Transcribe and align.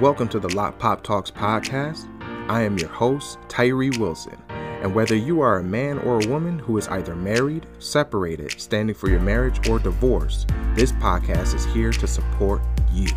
Welcome 0.00 0.28
to 0.28 0.38
the 0.38 0.54
Lock 0.54 0.78
Pop 0.78 1.02
Talks 1.02 1.28
podcast. 1.28 2.06
I 2.48 2.62
am 2.62 2.78
your 2.78 2.88
host, 2.88 3.36
Tyree 3.48 3.90
Wilson. 3.98 4.40
And 4.48 4.94
whether 4.94 5.16
you 5.16 5.40
are 5.40 5.58
a 5.58 5.64
man 5.64 5.98
or 5.98 6.22
a 6.22 6.28
woman 6.28 6.56
who 6.60 6.78
is 6.78 6.86
either 6.86 7.16
married, 7.16 7.66
separated, 7.80 8.60
standing 8.60 8.94
for 8.94 9.10
your 9.10 9.18
marriage, 9.18 9.68
or 9.68 9.80
divorced, 9.80 10.52
this 10.74 10.92
podcast 10.92 11.52
is 11.52 11.64
here 11.64 11.90
to 11.90 12.06
support 12.06 12.62
you. 12.92 13.08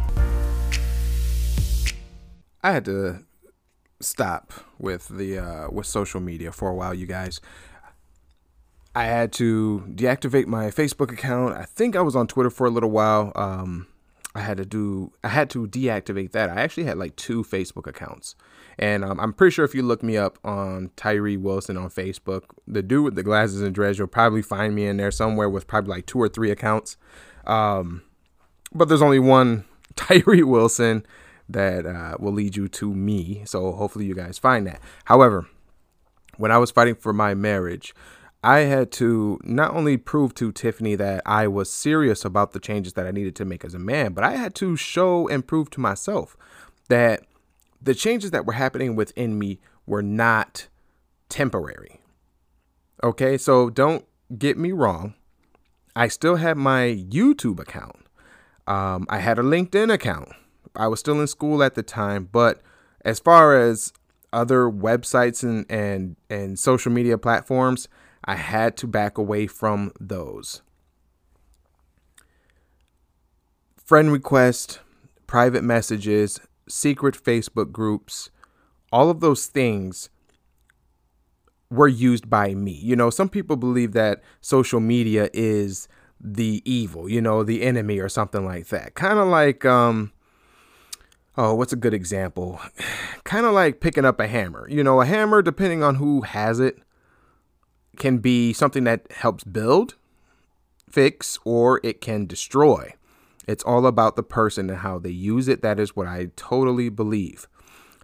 I 2.63 2.71
had 2.71 2.85
to 2.85 3.25
stop 3.99 4.51
with 4.79 5.07
the 5.07 5.37
uh, 5.37 5.69
with 5.69 5.85
social 5.85 6.19
media 6.19 6.51
for 6.51 6.69
a 6.69 6.73
while, 6.73 6.95
you 6.95 7.05
guys. 7.05 7.41
I 8.95 9.03
had 9.03 9.31
to 9.33 9.83
deactivate 9.87 10.47
my 10.47 10.71
Facebook 10.71 11.11
account. 11.13 11.53
I 11.53 11.65
think 11.65 11.95
I 11.95 12.01
was 12.01 12.15
on 12.15 12.25
Twitter 12.25 12.49
for 12.49 12.65
a 12.65 12.71
little 12.71 12.89
while. 12.89 13.31
Um, 13.35 13.85
I 14.33 14.41
had 14.41 14.57
to 14.57 14.65
do 14.65 15.11
I 15.23 15.29
had 15.29 15.49
to 15.51 15.67
deactivate 15.67 16.31
that. 16.31 16.49
I 16.49 16.61
actually 16.61 16.85
had 16.85 16.97
like 16.97 17.15
two 17.15 17.43
Facebook 17.43 17.87
accounts. 17.87 18.35
And 18.79 19.03
um, 19.03 19.19
I'm 19.19 19.33
pretty 19.33 19.53
sure 19.53 19.65
if 19.65 19.75
you 19.75 19.83
look 19.83 20.01
me 20.01 20.17
up 20.17 20.39
on 20.43 20.91
Tyree 20.95 21.37
Wilson 21.37 21.77
on 21.77 21.89
Facebook, 21.89 22.43
the 22.65 22.81
dude 22.81 23.03
with 23.03 23.15
the 23.15 23.23
glasses 23.23 23.61
and 23.61 23.75
dreads, 23.75 23.97
you'll 23.97 24.07
probably 24.07 24.41
find 24.41 24.73
me 24.73 24.87
in 24.87 24.97
there 24.97 25.11
somewhere 25.11 25.49
with 25.49 25.67
probably 25.67 25.91
like 25.91 26.05
two 26.05 26.19
or 26.19 26.29
three 26.29 26.49
accounts. 26.49 26.97
Um, 27.45 28.03
but 28.73 28.87
there's 28.87 29.01
only 29.01 29.19
one 29.19 29.65
Tyree 29.95 30.43
Wilson 30.43 31.05
that 31.49 31.85
uh, 31.85 32.15
will 32.19 32.31
lead 32.31 32.55
you 32.55 32.67
to 32.69 32.93
me. 32.93 33.43
So 33.45 33.73
hopefully 33.73 34.05
you 34.05 34.15
guys 34.15 34.37
find 34.37 34.65
that. 34.67 34.79
However, 35.05 35.47
when 36.37 36.51
I 36.51 36.57
was 36.57 36.71
fighting 36.71 36.95
for 36.95 37.11
my 37.11 37.33
marriage, 37.33 37.93
I 38.43 38.59
had 38.59 38.91
to 38.93 39.39
not 39.43 39.75
only 39.75 39.97
prove 39.97 40.33
to 40.35 40.51
Tiffany 40.51 40.95
that 40.95 41.21
I 41.25 41.47
was 41.47 41.71
serious 41.71 42.25
about 42.25 42.53
the 42.53 42.59
changes 42.59 42.93
that 42.93 43.05
I 43.05 43.11
needed 43.11 43.35
to 43.35 43.45
make 43.45 43.63
as 43.63 43.75
a 43.75 43.79
man, 43.79 44.13
but 44.13 44.23
I 44.23 44.31
had 44.31 44.55
to 44.55 44.75
show 44.75 45.27
and 45.27 45.45
prove 45.45 45.69
to 45.71 45.79
myself 45.79 46.35
that 46.89 47.23
the 47.81 47.93
changes 47.93 48.31
that 48.31 48.45
were 48.45 48.53
happening 48.53 48.95
within 48.95 49.37
me 49.37 49.59
were 49.85 50.01
not 50.01 50.67
temporary. 51.29 52.01
Okay, 53.03 53.37
so 53.37 53.69
don't 53.69 54.05
get 54.37 54.57
me 54.57 54.71
wrong. 54.71 55.13
I 55.95 56.07
still 56.07 56.37
had 56.37 56.57
my 56.57 57.03
YouTube 57.09 57.59
account. 57.59 58.05
Um, 58.67 59.05
I 59.09 59.19
had 59.19 59.37
a 59.37 59.43
LinkedIn 59.43 59.93
account. 59.93 60.29
I 60.75 60.87
was 60.87 60.99
still 60.99 61.19
in 61.19 61.27
school 61.27 61.63
at 61.63 61.75
the 61.75 61.83
time, 61.83 62.29
but 62.31 62.61
as 63.03 63.19
far 63.19 63.57
as 63.57 63.91
other 64.31 64.69
websites 64.69 65.43
and 65.43 65.65
and 65.69 66.15
and 66.29 66.57
social 66.57 66.91
media 66.91 67.17
platforms, 67.17 67.89
I 68.25 68.35
had 68.35 68.77
to 68.77 68.87
back 68.87 69.17
away 69.17 69.47
from 69.47 69.91
those. 69.99 70.61
Friend 73.83 74.11
requests, 74.11 74.79
private 75.27 75.63
messages, 75.63 76.39
secret 76.69 77.15
Facebook 77.21 77.71
groups, 77.71 78.29
all 78.91 79.09
of 79.09 79.19
those 79.19 79.47
things 79.47 80.09
were 81.69 81.87
used 81.87 82.29
by 82.29 82.53
me. 82.53 82.73
You 82.73 82.95
know, 82.95 83.09
some 83.09 83.29
people 83.29 83.55
believe 83.55 83.93
that 83.93 84.21
social 84.41 84.79
media 84.79 85.29
is 85.33 85.87
the 86.19 86.61
evil, 86.65 87.09
you 87.09 87.21
know, 87.21 87.43
the 87.43 87.63
enemy 87.63 87.99
or 87.99 88.09
something 88.09 88.45
like 88.45 88.67
that. 88.67 88.93
Kind 88.93 89.17
of 89.17 89.27
like 89.27 89.65
um 89.65 90.11
oh, 91.37 91.55
what's 91.55 91.73
a 91.73 91.77
good 91.77 91.93
example? 91.93 92.59
kind 93.23 93.45
of 93.45 93.53
like 93.53 93.79
picking 93.79 94.05
up 94.05 94.19
a 94.19 94.27
hammer. 94.27 94.67
You 94.69 94.83
know, 94.83 95.01
a 95.01 95.05
hammer 95.05 95.41
depending 95.41 95.81
on 95.81 95.95
who 95.95 96.21
has 96.21 96.59
it 96.59 96.77
can 98.01 98.17
be 98.17 98.51
something 98.51 98.83
that 98.85 99.05
helps 99.11 99.43
build, 99.43 99.93
fix, 100.89 101.37
or 101.45 101.79
it 101.83 102.01
can 102.01 102.25
destroy. 102.25 102.95
It's 103.47 103.63
all 103.63 103.85
about 103.85 104.15
the 104.15 104.23
person 104.23 104.71
and 104.71 104.79
how 104.79 104.97
they 104.97 105.11
use 105.11 105.47
it. 105.47 105.61
That 105.61 105.79
is 105.79 105.95
what 105.95 106.07
I 106.07 106.31
totally 106.35 106.89
believe. 106.89 107.47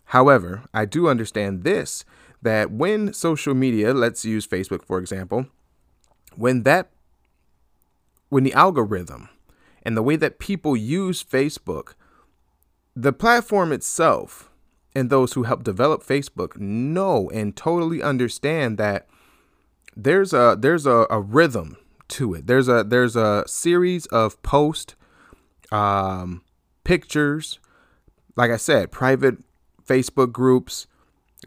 However, 0.06 0.64
I 0.72 0.86
do 0.86 1.08
understand 1.10 1.64
this 1.64 2.06
that 2.44 2.70
when 2.70 3.12
social 3.12 3.56
media, 3.56 3.92
let's 3.92 4.24
use 4.24 4.46
Facebook 4.46 4.86
for 4.86 5.00
example, 5.00 5.48
when 6.36 6.62
that 6.62 6.92
when 8.30 8.44
the 8.44 8.54
algorithm 8.54 9.30
and 9.82 9.98
the 9.98 10.04
way 10.04 10.16
that 10.16 10.38
people 10.38 10.78
use 10.78 11.24
Facebook, 11.24 11.96
the 12.96 13.14
platform 13.14 13.72
itself 13.72 14.52
and 14.94 15.10
those 15.10 15.34
who 15.34 15.44
help 15.44 15.64
develop 15.64 16.04
Facebook 16.04 16.56
know 16.60 17.32
and 17.32 17.56
totally 17.56 18.04
understand 18.04 18.78
that 18.78 19.08
there's 19.98 20.32
a 20.32 20.56
there's 20.58 20.86
a, 20.86 21.08
a 21.10 21.20
rhythm 21.20 21.78
to 22.10 22.36
it. 22.36 22.48
There's 22.48 22.70
a 22.70 22.84
there's 22.84 23.16
a 23.16 23.44
series 23.48 24.06
of 24.08 24.42
post 24.44 24.96
um, 25.72 26.44
pictures, 26.84 27.60
like 28.36 28.52
I 28.52 28.58
said, 28.58 28.92
private 28.92 29.38
Facebook 29.86 30.32
groups, 30.32 30.88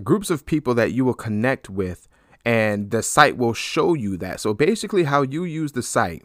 groups 0.02 0.30
of 0.30 0.44
people 0.44 0.74
that 0.74 0.92
you 0.92 1.04
will 1.04 1.14
connect 1.14 1.70
with, 1.70 2.08
and 2.44 2.90
the 2.90 3.02
site 3.02 3.36
will 3.36 3.54
show 3.54 3.94
you 3.94 4.16
that. 4.18 4.40
So 4.40 4.52
basically, 4.52 5.04
how 5.04 5.22
you 5.22 5.44
use 5.44 5.72
the 5.72 5.82
site, 5.82 6.24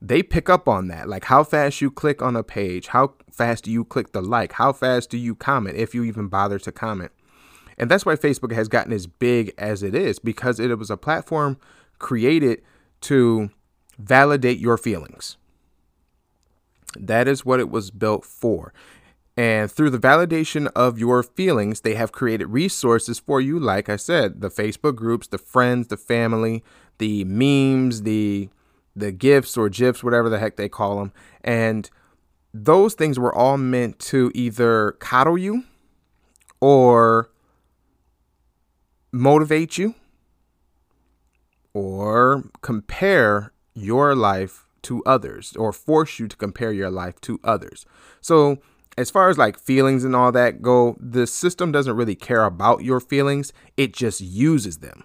they 0.00 0.22
pick 0.22 0.48
up 0.48 0.68
on 0.68 0.86
that. 0.88 1.08
Like 1.08 1.24
how 1.24 1.42
fast 1.42 1.80
you 1.80 1.90
click 1.90 2.22
on 2.22 2.36
a 2.36 2.44
page, 2.44 2.88
how 2.88 3.14
fast 3.32 3.64
do 3.64 3.72
you 3.72 3.84
click 3.84 4.12
the 4.12 4.22
like, 4.22 4.52
how 4.52 4.72
fast 4.72 5.10
do 5.10 5.18
you 5.18 5.34
comment 5.34 5.76
if 5.76 5.92
you 5.92 6.04
even 6.04 6.28
bother 6.28 6.60
to 6.60 6.70
comment. 6.70 7.10
And 7.78 7.90
that's 7.90 8.04
why 8.04 8.16
Facebook 8.16 8.52
has 8.52 8.68
gotten 8.68 8.92
as 8.92 9.06
big 9.06 9.52
as 9.56 9.82
it 9.82 9.94
is 9.94 10.18
because 10.18 10.58
it 10.58 10.76
was 10.76 10.90
a 10.90 10.96
platform 10.96 11.56
created 11.98 12.62
to 13.02 13.50
validate 13.98 14.58
your 14.58 14.76
feelings. 14.76 15.36
That 16.98 17.28
is 17.28 17.44
what 17.44 17.60
it 17.60 17.70
was 17.70 17.90
built 17.90 18.24
for. 18.24 18.72
And 19.36 19.70
through 19.70 19.90
the 19.90 19.98
validation 19.98 20.68
of 20.74 20.98
your 20.98 21.22
feelings, 21.22 21.82
they 21.82 21.94
have 21.94 22.10
created 22.10 22.46
resources 22.46 23.20
for 23.20 23.40
you. 23.40 23.60
Like 23.60 23.88
I 23.88 23.94
said, 23.94 24.40
the 24.40 24.50
Facebook 24.50 24.96
groups, 24.96 25.28
the 25.28 25.38
friends, 25.38 25.86
the 25.86 25.96
family, 25.96 26.64
the 26.98 27.24
memes, 27.24 28.02
the 28.02 28.48
the 28.96 29.12
gifs 29.12 29.56
or 29.56 29.68
gifs, 29.68 30.02
whatever 30.02 30.28
the 30.28 30.40
heck 30.40 30.56
they 30.56 30.68
call 30.68 30.98
them. 30.98 31.12
And 31.44 31.88
those 32.52 32.94
things 32.94 33.16
were 33.16 33.32
all 33.32 33.56
meant 33.56 34.00
to 34.00 34.32
either 34.34 34.96
coddle 34.98 35.38
you 35.38 35.62
or 36.60 37.30
motivate 39.12 39.78
you 39.78 39.94
or 41.72 42.44
compare 42.60 43.52
your 43.74 44.14
life 44.14 44.66
to 44.82 45.02
others 45.04 45.54
or 45.56 45.72
force 45.72 46.18
you 46.18 46.28
to 46.28 46.36
compare 46.36 46.72
your 46.72 46.90
life 46.90 47.20
to 47.22 47.38
others. 47.44 47.86
So, 48.20 48.58
as 48.96 49.10
far 49.10 49.28
as 49.28 49.38
like 49.38 49.58
feelings 49.58 50.02
and 50.04 50.16
all 50.16 50.32
that 50.32 50.60
go, 50.60 50.96
the 50.98 51.26
system 51.26 51.70
doesn't 51.70 51.94
really 51.94 52.16
care 52.16 52.44
about 52.44 52.82
your 52.82 52.98
feelings, 52.98 53.52
it 53.76 53.92
just 53.92 54.20
uses 54.20 54.78
them. 54.78 55.04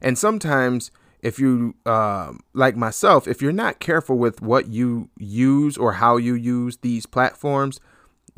And 0.00 0.16
sometimes, 0.16 0.90
if 1.20 1.38
you, 1.38 1.74
uh, 1.84 2.32
like 2.54 2.76
myself, 2.76 3.28
if 3.28 3.42
you're 3.42 3.52
not 3.52 3.80
careful 3.80 4.16
with 4.16 4.40
what 4.40 4.68
you 4.68 5.10
use 5.18 5.76
or 5.76 5.94
how 5.94 6.16
you 6.16 6.34
use 6.34 6.78
these 6.78 7.04
platforms, 7.04 7.78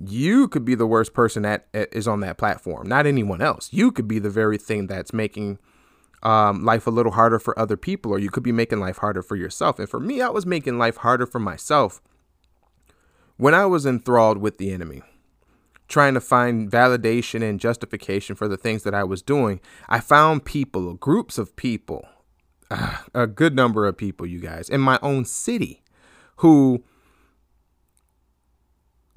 you 0.06 0.49
could 0.49 0.65
be 0.65 0.75
the 0.75 0.87
worst 0.87 1.12
person 1.12 1.43
that 1.43 1.66
is 1.72 2.09
on 2.09 2.21
that 2.21 2.38
platform, 2.38 2.88
not 2.88 3.06
anyone 3.06 3.43
else. 3.43 3.69
You 3.72 3.93
could 3.93 4.09
be 4.09 4.19
the 4.19 4.31
very 4.31 4.56
thing 4.56 4.87
that's 4.87 5.12
making 5.12 5.59
um, 6.22 6.65
life 6.65 6.87
a 6.87 6.91
little 6.91 7.12
harder 7.12 7.38
for 7.38 7.59
other 7.59 7.77
people, 7.77 8.12
or 8.12 8.19
you 8.19 8.31
could 8.31 8.43
be 8.43 8.53
making 8.53 8.81
life 8.81 8.99
harder 8.99 9.22
for 9.22 9.37
yourself. 9.37 9.78
And 9.78 9.88
for 9.88 10.00
me, 10.00 10.21
I 10.22 10.28
was 10.28 10.47
making 10.47 10.78
life 10.78 10.99
harder 10.99 11.27
for 11.27 11.38
myself 11.38 12.00
when 13.37 13.55
I 13.55 13.66
was 13.66 13.87
enthralled 13.87 14.38
with 14.38 14.59
the 14.59 14.71
enemy, 14.71 15.03
trying 15.88 16.15
to 16.15 16.21
find 16.21 16.71
validation 16.71 17.43
and 17.43 17.61
justification 17.61 18.37
for 18.37 18.49
the 18.49 18.56
things 18.56 18.82
that 18.84 18.94
I 18.94 19.05
was 19.05 19.22
doing. 19.22 19.61
I 19.88 20.00
found 20.00 20.44
people, 20.44 20.94
groups 20.94 21.37
of 21.38 21.56
people, 21.56 22.06
uh, 22.71 22.99
a 23.15 23.27
good 23.27 23.55
number 23.55 23.87
of 23.87 23.97
people, 23.97 24.27
you 24.27 24.41
guys, 24.41 24.69
in 24.69 24.81
my 24.81 24.99
own 25.03 25.25
city 25.25 25.82
who 26.37 26.84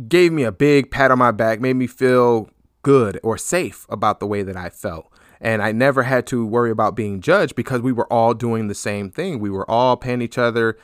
gave 0.08 0.31
me 0.31 0.44
a 0.44 0.52
big 0.52 0.92
pat 0.92 1.12
on 1.12 1.20
my 1.20 1.31
back, 1.31 1.62
made 1.62 1.76
me 1.76 1.88
feel 1.88 2.50
good 2.82 3.20
or 3.23 3.38
safe 3.38 3.85
about 3.90 4.20
the 4.20 4.28
way 4.28 4.44
that 4.44 4.58
I 4.58 4.70
felt. 4.70 5.12
And 5.40 5.62
I 5.62 5.72
never 5.72 6.03
had 6.03 6.26
to 6.28 6.46
worry 6.46 6.72
about 6.72 6.96
being 6.96 7.20
judged 7.20 7.56
because 7.56 7.82
we 7.82 7.91
were 7.91 8.12
all 8.12 8.34
doing 8.34 8.67
the 8.67 8.76
same 8.76 9.09
thing. 9.09 9.40
We 9.40 9.50
were 9.50 9.70
all 9.70 9.97
paying 9.97 10.22
each 10.22 10.38
other 10.38 10.78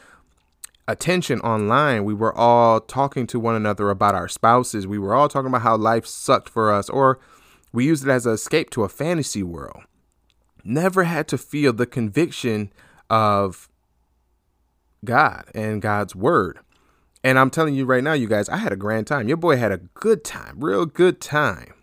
attention 0.87 1.39
online. 1.41 2.03
We 2.03 2.13
were 2.13 2.35
all 2.35 2.81
talking 2.81 3.27
to 3.27 3.39
one 3.39 3.55
another 3.55 3.89
about 3.89 4.15
our 4.15 4.27
spouses. 4.27 4.87
We 4.87 4.97
were 4.97 5.13
all 5.13 5.29
talking 5.29 5.47
about 5.47 5.61
how 5.61 5.77
life 5.77 6.05
sucked 6.05 6.49
for 6.49 6.73
us, 6.73 6.89
or 6.89 7.19
we 7.71 7.85
used 7.85 8.05
it 8.05 8.09
as 8.09 8.25
an 8.25 8.33
escape 8.33 8.69
to 8.71 8.83
a 8.83 8.89
fantasy 8.89 9.43
world. 9.43 9.83
Never 10.63 11.03
had 11.03 11.27
to 11.29 11.37
feel 11.37 11.71
the 11.71 11.85
conviction 11.85 12.73
of 13.09 13.69
God 15.05 15.45
and 15.53 15.81
God's 15.81 16.15
word. 16.15 16.59
And 17.23 17.37
I'm 17.37 17.49
telling 17.49 17.75
you 17.75 17.85
right 17.85 18.03
now, 18.03 18.13
you 18.13 18.27
guys, 18.27 18.47
I 18.47 18.57
had 18.57 18.71
a 18.71 18.77
grand 18.77 19.07
time. 19.07 19.27
Your 19.27 19.37
boy 19.37 19.57
had 19.57 19.71
a 19.71 19.77
good 19.77 20.23
time, 20.23 20.55
real 20.59 20.85
good 20.85 21.19
time. 21.19 21.73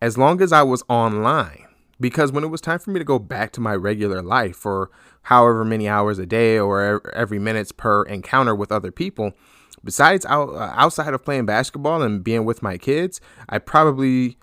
As 0.00 0.18
long 0.18 0.40
as 0.40 0.52
I 0.52 0.62
was 0.62 0.82
online. 0.88 1.66
Because 2.00 2.32
when 2.32 2.42
it 2.42 2.48
was 2.48 2.60
time 2.60 2.80
for 2.80 2.90
me 2.90 2.98
to 2.98 3.04
go 3.04 3.20
back 3.20 3.52
to 3.52 3.60
my 3.60 3.76
regular 3.76 4.22
life 4.22 4.56
for 4.56 4.90
however 5.22 5.64
many 5.64 5.88
hours 5.88 6.18
a 6.18 6.26
day 6.26 6.58
or 6.58 7.00
every 7.14 7.38
minutes 7.38 7.70
per 7.70 8.02
encounter 8.04 8.56
with 8.56 8.72
other 8.72 8.90
people, 8.90 9.32
besides 9.84 10.26
uh, 10.26 10.72
outside 10.74 11.14
of 11.14 11.24
playing 11.24 11.46
basketball 11.46 12.02
and 12.02 12.24
being 12.24 12.44
with 12.44 12.60
my 12.60 12.76
kids, 12.76 13.20
I 13.48 13.58
probably 13.58 14.36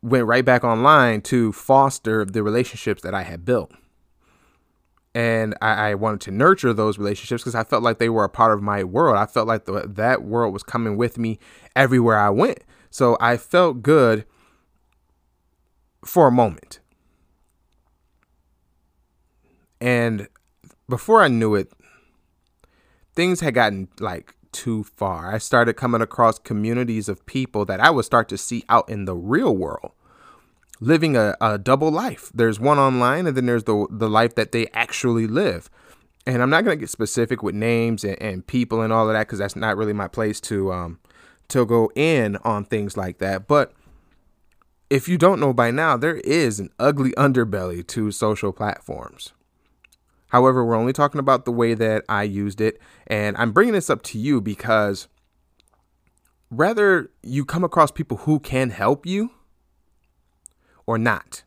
went 0.00 0.26
right 0.26 0.44
back 0.44 0.62
online 0.62 1.22
to 1.22 1.52
foster 1.52 2.24
the 2.24 2.44
relationships 2.44 3.02
that 3.02 3.14
I 3.14 3.22
had 3.22 3.44
built. 3.44 3.72
And 5.14 5.54
I, 5.60 5.90
I 5.90 5.94
wanted 5.94 6.22
to 6.22 6.30
nurture 6.30 6.72
those 6.72 6.98
relationships 6.98 7.42
because 7.42 7.54
I 7.54 7.64
felt 7.64 7.82
like 7.82 7.98
they 7.98 8.08
were 8.08 8.24
a 8.24 8.30
part 8.30 8.52
of 8.52 8.62
my 8.62 8.82
world. 8.82 9.16
I 9.16 9.26
felt 9.26 9.46
like 9.46 9.66
the, 9.66 9.82
that 9.86 10.22
world 10.22 10.52
was 10.54 10.62
coming 10.62 10.96
with 10.96 11.18
me 11.18 11.38
everywhere 11.76 12.18
I 12.18 12.30
went. 12.30 12.60
So 12.90 13.16
I 13.20 13.36
felt 13.36 13.82
good 13.82 14.24
for 16.04 16.28
a 16.28 16.32
moment. 16.32 16.80
And 19.80 20.28
before 20.88 21.22
I 21.22 21.28
knew 21.28 21.54
it, 21.54 21.72
things 23.14 23.40
had 23.40 23.54
gotten 23.54 23.88
like 24.00 24.34
too 24.52 24.84
far. 24.84 25.34
I 25.34 25.38
started 25.38 25.74
coming 25.74 26.00
across 26.00 26.38
communities 26.38 27.08
of 27.08 27.26
people 27.26 27.64
that 27.64 27.80
I 27.80 27.90
would 27.90 28.04
start 28.04 28.28
to 28.30 28.38
see 28.38 28.64
out 28.68 28.88
in 28.88 29.04
the 29.04 29.16
real 29.16 29.56
world 29.56 29.92
living 30.80 31.16
a, 31.16 31.36
a 31.40 31.58
double 31.58 31.90
life. 31.90 32.30
There's 32.34 32.58
one 32.58 32.78
online 32.78 33.26
and 33.26 33.36
then 33.36 33.46
there's 33.46 33.64
the 33.64 33.86
the 33.90 34.08
life 34.08 34.34
that 34.34 34.52
they 34.52 34.66
actually 34.74 35.26
live. 35.26 35.70
And 36.26 36.42
I'm 36.42 36.50
not 36.50 36.64
gonna 36.64 36.76
get 36.76 36.90
specific 36.90 37.42
with 37.42 37.54
names 37.54 38.04
and, 38.04 38.20
and 38.22 38.46
people 38.46 38.82
and 38.82 38.92
all 38.92 39.08
of 39.08 39.14
that 39.14 39.26
because 39.26 39.38
that's 39.38 39.56
not 39.56 39.76
really 39.76 39.92
my 39.92 40.08
place 40.08 40.40
to 40.42 40.72
um 40.72 40.98
to 41.48 41.66
go 41.66 41.90
in 41.94 42.36
on 42.38 42.64
things 42.64 42.96
like 42.96 43.18
that. 43.18 43.46
But 43.46 43.72
if 44.90 45.08
you 45.08 45.16
don't 45.16 45.40
know 45.40 45.52
by 45.52 45.70
now, 45.70 45.96
there 45.96 46.16
is 46.16 46.60
an 46.60 46.70
ugly 46.78 47.12
underbelly 47.12 47.86
to 47.88 48.10
social 48.10 48.52
platforms. 48.52 49.32
However, 50.28 50.64
we're 50.64 50.76
only 50.76 50.94
talking 50.94 51.18
about 51.18 51.44
the 51.44 51.52
way 51.52 51.74
that 51.74 52.04
I 52.08 52.22
used 52.22 52.60
it. 52.60 52.80
And 53.06 53.36
I'm 53.36 53.52
bringing 53.52 53.74
this 53.74 53.90
up 53.90 54.02
to 54.04 54.18
you 54.18 54.40
because 54.40 55.08
rather 56.50 57.10
you 57.22 57.44
come 57.44 57.64
across 57.64 57.90
people 57.90 58.18
who 58.18 58.40
can 58.40 58.70
help 58.70 59.04
you 59.04 59.30
or 60.86 60.98
not, 60.98 61.42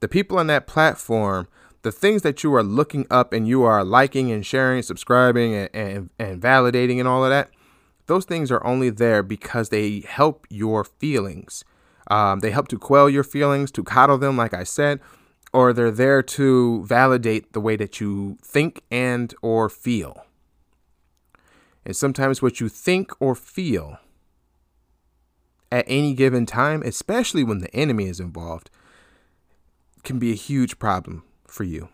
the 0.00 0.08
people 0.08 0.38
on 0.38 0.46
that 0.48 0.66
platform, 0.66 1.48
the 1.82 1.92
things 1.92 2.22
that 2.22 2.42
you 2.42 2.54
are 2.54 2.62
looking 2.62 3.06
up 3.10 3.32
and 3.32 3.46
you 3.46 3.62
are 3.62 3.84
liking 3.84 4.30
and 4.30 4.44
sharing, 4.44 4.82
subscribing 4.82 5.54
and, 5.54 5.70
and, 5.72 6.10
and 6.18 6.42
validating 6.42 6.98
and 6.98 7.08
all 7.08 7.24
of 7.24 7.30
that, 7.30 7.50
those 8.06 8.24
things 8.24 8.50
are 8.50 8.64
only 8.64 8.90
there 8.90 9.22
because 9.22 9.68
they 9.68 10.00
help 10.00 10.46
your 10.50 10.84
feelings. 10.84 11.64
Um, 12.08 12.40
they 12.40 12.50
help 12.50 12.68
to 12.68 12.78
quell 12.78 13.10
your 13.10 13.24
feelings, 13.24 13.70
to 13.72 13.82
coddle 13.82 14.18
them, 14.18 14.36
like 14.36 14.54
I 14.54 14.62
said, 14.62 15.00
or 15.52 15.72
they're 15.72 15.90
there 15.90 16.22
to 16.22 16.84
validate 16.84 17.52
the 17.52 17.60
way 17.60 17.76
that 17.76 18.00
you 18.00 18.38
think 18.42 18.82
and 18.90 19.34
or 19.42 19.68
feel. 19.68 20.24
And 21.84 21.96
sometimes 21.96 22.42
what 22.42 22.60
you 22.60 22.68
think 22.68 23.12
or 23.20 23.34
feel 23.34 23.98
at 25.70 25.84
any 25.88 26.14
given 26.14 26.46
time, 26.46 26.82
especially 26.82 27.44
when 27.44 27.58
the 27.58 27.74
enemy 27.74 28.06
is 28.06 28.20
involved, 28.20 28.70
can 30.04 30.18
be 30.18 30.30
a 30.30 30.36
huge 30.36 30.78
problem 30.78 31.24
for 31.46 31.64
you. 31.64 31.88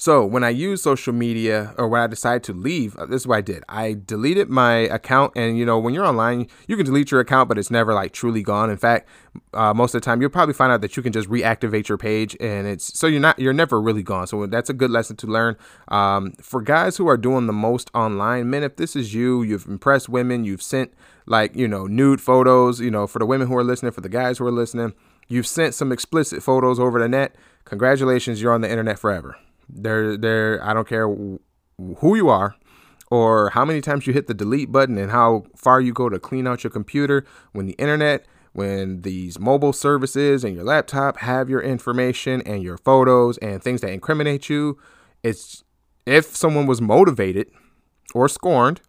So 0.00 0.24
when 0.24 0.42
I 0.42 0.48
use 0.48 0.82
social 0.82 1.12
media 1.12 1.74
or 1.76 1.86
when 1.86 2.00
I 2.00 2.06
decided 2.06 2.42
to 2.44 2.54
leave, 2.54 2.96
uh, 2.96 3.04
this 3.04 3.20
is 3.20 3.26
what 3.26 3.36
I 3.36 3.40
did. 3.42 3.62
I 3.68 3.98
deleted 4.02 4.48
my 4.48 4.72
account, 4.72 5.34
and 5.36 5.58
you 5.58 5.66
know 5.66 5.78
when 5.78 5.92
you're 5.92 6.06
online, 6.06 6.46
you 6.66 6.78
can 6.78 6.86
delete 6.86 7.10
your 7.10 7.20
account, 7.20 7.50
but 7.50 7.58
it's 7.58 7.70
never 7.70 7.92
like 7.92 8.14
truly 8.14 8.42
gone. 8.42 8.70
In 8.70 8.78
fact, 8.78 9.10
uh, 9.52 9.74
most 9.74 9.94
of 9.94 10.00
the 10.00 10.04
time 10.06 10.22
you'll 10.22 10.30
probably 10.30 10.54
find 10.54 10.72
out 10.72 10.80
that 10.80 10.96
you 10.96 11.02
can 11.02 11.12
just 11.12 11.28
reactivate 11.28 11.86
your 11.86 11.98
page, 11.98 12.34
and 12.40 12.66
it's 12.66 12.98
so 12.98 13.08
you're 13.08 13.20
not 13.20 13.38
you're 13.38 13.52
never 13.52 13.78
really 13.78 14.02
gone. 14.02 14.26
So 14.26 14.46
that's 14.46 14.70
a 14.70 14.72
good 14.72 14.90
lesson 14.90 15.16
to 15.16 15.26
learn 15.26 15.58
um, 15.88 16.32
for 16.40 16.62
guys 16.62 16.96
who 16.96 17.06
are 17.06 17.18
doing 17.18 17.46
the 17.46 17.52
most 17.52 17.90
online. 17.92 18.48
Men, 18.48 18.62
if 18.62 18.76
this 18.76 18.96
is 18.96 19.12
you, 19.12 19.42
you've 19.42 19.66
impressed 19.66 20.08
women, 20.08 20.46
you've 20.46 20.62
sent 20.62 20.94
like 21.26 21.54
you 21.54 21.68
know 21.68 21.86
nude 21.86 22.22
photos. 22.22 22.80
You 22.80 22.90
know 22.90 23.06
for 23.06 23.18
the 23.18 23.26
women 23.26 23.48
who 23.48 23.56
are 23.58 23.64
listening, 23.64 23.92
for 23.92 24.00
the 24.00 24.08
guys 24.08 24.38
who 24.38 24.46
are 24.46 24.50
listening, 24.50 24.94
you've 25.28 25.46
sent 25.46 25.74
some 25.74 25.92
explicit 25.92 26.42
photos 26.42 26.80
over 26.80 26.98
the 26.98 27.08
net. 27.08 27.36
Congratulations, 27.66 28.40
you're 28.40 28.54
on 28.54 28.62
the 28.62 28.70
internet 28.70 28.98
forever. 28.98 29.36
There, 29.72 30.16
there. 30.16 30.64
I 30.64 30.74
don't 30.74 30.88
care 30.88 31.08
who 31.08 32.16
you 32.16 32.28
are 32.28 32.54
or 33.10 33.50
how 33.50 33.64
many 33.64 33.80
times 33.80 34.06
you 34.06 34.12
hit 34.12 34.26
the 34.28 34.34
delete 34.34 34.70
button 34.70 34.96
and 34.96 35.10
how 35.10 35.44
far 35.56 35.80
you 35.80 35.92
go 35.92 36.08
to 36.08 36.18
clean 36.18 36.46
out 36.46 36.62
your 36.62 36.70
computer 36.70 37.24
when 37.52 37.66
the 37.66 37.74
internet 37.74 38.24
when 38.52 39.02
these 39.02 39.38
mobile 39.38 39.72
services 39.72 40.42
and 40.42 40.54
your 40.54 40.64
laptop 40.64 41.18
have 41.18 41.48
your 41.48 41.60
information 41.60 42.42
and 42.42 42.62
your 42.62 42.78
photos 42.78 43.38
and 43.38 43.62
things 43.62 43.80
that 43.80 43.92
incriminate 43.92 44.48
you 44.48 44.78
it's 45.22 45.64
if 46.06 46.36
someone 46.36 46.66
was 46.66 46.80
motivated 46.80 47.48
or 48.14 48.28
scorned 48.28 48.80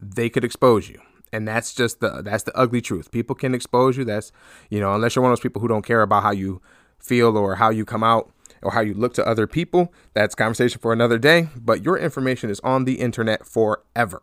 they 0.00 0.28
could 0.28 0.44
expose 0.44 0.88
you 0.88 1.00
and 1.32 1.46
that's 1.46 1.74
just 1.74 2.00
the 2.00 2.22
that's 2.22 2.44
the 2.44 2.56
ugly 2.56 2.80
truth 2.80 3.10
people 3.10 3.34
can 3.34 3.54
expose 3.54 3.96
you 3.96 4.04
that's 4.04 4.30
you 4.70 4.80
know 4.80 4.94
unless 4.94 5.14
you're 5.14 5.22
one 5.22 5.32
of 5.32 5.38
those 5.38 5.42
people 5.42 5.60
who 5.60 5.68
don't 5.68 5.84
care 5.84 6.02
about 6.02 6.22
how 6.22 6.32
you 6.32 6.60
feel 6.98 7.36
or 7.36 7.54
how 7.56 7.70
you 7.70 7.84
come 7.84 8.02
out 8.02 8.30
or 8.66 8.72
how 8.72 8.80
you 8.80 8.94
look 8.94 9.14
to 9.14 9.24
other 9.24 9.46
people, 9.46 9.92
that's 10.12 10.34
conversation 10.34 10.80
for 10.80 10.92
another 10.92 11.18
day. 11.18 11.48
But 11.54 11.84
your 11.84 11.96
information 11.96 12.50
is 12.50 12.58
on 12.60 12.84
the 12.84 12.94
internet 12.94 13.46
forever. 13.46 14.20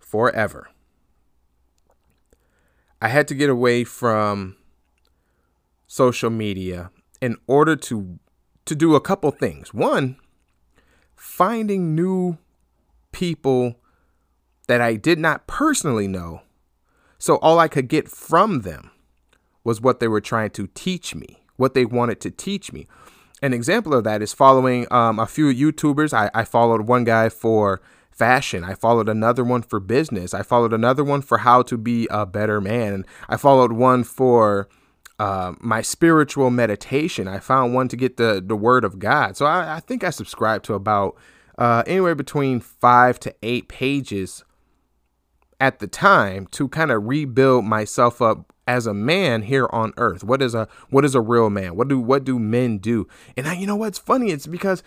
Forever. 0.00 0.70
I 3.02 3.08
had 3.08 3.28
to 3.28 3.34
get 3.34 3.50
away 3.50 3.84
from 3.84 4.56
social 5.86 6.30
media 6.30 6.90
in 7.20 7.36
order 7.46 7.76
to 7.76 8.18
to 8.64 8.74
do 8.74 8.94
a 8.94 9.00
couple 9.02 9.30
things. 9.30 9.74
One, 9.74 10.16
finding 11.14 11.94
new 11.94 12.38
people 13.12 13.74
that 14.66 14.80
I 14.80 14.96
did 14.96 15.18
not 15.18 15.46
personally 15.46 16.08
know. 16.08 16.40
So 17.18 17.36
all 17.36 17.58
I 17.58 17.68
could 17.68 17.88
get 17.88 18.08
from 18.08 18.62
them 18.62 18.90
was 19.62 19.82
what 19.82 20.00
they 20.00 20.08
were 20.08 20.22
trying 20.22 20.50
to 20.52 20.68
teach 20.68 21.14
me 21.14 21.43
what 21.56 21.74
they 21.74 21.84
wanted 21.84 22.20
to 22.20 22.30
teach 22.30 22.72
me. 22.72 22.86
An 23.42 23.52
example 23.52 23.92
of 23.94 24.04
that 24.04 24.22
is 24.22 24.32
following 24.32 24.86
um, 24.90 25.18
a 25.18 25.26
few 25.26 25.52
YouTubers. 25.52 26.12
I, 26.12 26.30
I 26.34 26.44
followed 26.44 26.82
one 26.82 27.04
guy 27.04 27.28
for 27.28 27.82
fashion. 28.10 28.64
I 28.64 28.74
followed 28.74 29.08
another 29.08 29.44
one 29.44 29.62
for 29.62 29.80
business. 29.80 30.32
I 30.32 30.42
followed 30.42 30.72
another 30.72 31.04
one 31.04 31.20
for 31.20 31.38
how 31.38 31.62
to 31.62 31.76
be 31.76 32.06
a 32.10 32.24
better 32.24 32.60
man. 32.60 33.04
I 33.28 33.36
followed 33.36 33.72
one 33.72 34.04
for 34.04 34.68
uh, 35.18 35.54
my 35.60 35.82
spiritual 35.82 36.50
meditation. 36.50 37.28
I 37.28 37.38
found 37.38 37.74
one 37.74 37.88
to 37.88 37.96
get 37.96 38.16
the, 38.16 38.42
the 38.44 38.56
word 38.56 38.84
of 38.84 38.98
God. 38.98 39.36
So 39.36 39.46
I, 39.46 39.76
I 39.76 39.80
think 39.80 40.04
I 40.04 40.10
subscribed 40.10 40.64
to 40.66 40.74
about 40.74 41.16
uh, 41.58 41.82
anywhere 41.86 42.14
between 42.14 42.60
five 42.60 43.18
to 43.20 43.34
eight 43.42 43.68
pages 43.68 44.44
at 45.60 45.78
the 45.78 45.86
time 45.86 46.46
to 46.48 46.68
kind 46.68 46.90
of 46.90 47.06
rebuild 47.06 47.64
myself 47.64 48.20
up 48.20 48.52
as 48.66 48.86
a 48.86 48.94
man 48.94 49.42
here 49.42 49.68
on 49.72 49.92
earth. 49.96 50.24
What 50.24 50.42
is 50.42 50.54
a 50.54 50.68
what 50.90 51.04
is 51.04 51.14
a 51.14 51.20
real 51.20 51.50
man? 51.50 51.76
What 51.76 51.88
do 51.88 51.98
what 51.98 52.24
do 52.24 52.38
men 52.38 52.78
do? 52.78 53.06
And 53.36 53.46
I, 53.46 53.54
you 53.54 53.66
know 53.66 53.76
what's 53.76 53.98
funny? 53.98 54.30
It's 54.30 54.46
because 54.46 54.82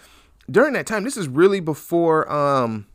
during 0.50 0.74
that 0.74 0.88
time, 0.88 1.04
this 1.04 1.18
is 1.18 1.28
really 1.28 1.60
before 1.60 2.32
um 2.32 2.88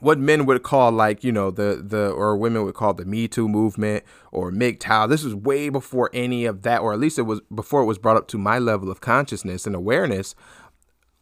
what 0.00 0.18
men 0.18 0.46
would 0.46 0.62
call 0.62 0.90
like 0.90 1.22
you 1.22 1.30
know 1.32 1.50
the 1.50 1.82
the 1.86 2.10
or 2.10 2.36
women 2.36 2.64
would 2.64 2.74
call 2.74 2.94
the 2.94 3.04
Me 3.04 3.28
Too 3.28 3.48
movement 3.48 4.04
or 4.30 4.50
MGTOW. 4.50 5.08
This 5.08 5.24
was 5.24 5.34
way 5.34 5.68
before 5.68 6.10
any 6.12 6.44
of 6.44 6.62
that, 6.62 6.80
or 6.80 6.92
at 6.92 6.98
least 6.98 7.18
it 7.18 7.22
was 7.22 7.40
before 7.54 7.82
it 7.82 7.86
was 7.86 7.98
brought 7.98 8.16
up 8.16 8.28
to 8.28 8.38
my 8.38 8.58
level 8.58 8.90
of 8.90 9.00
consciousness 9.00 9.66
and 9.66 9.74
awareness. 9.74 10.34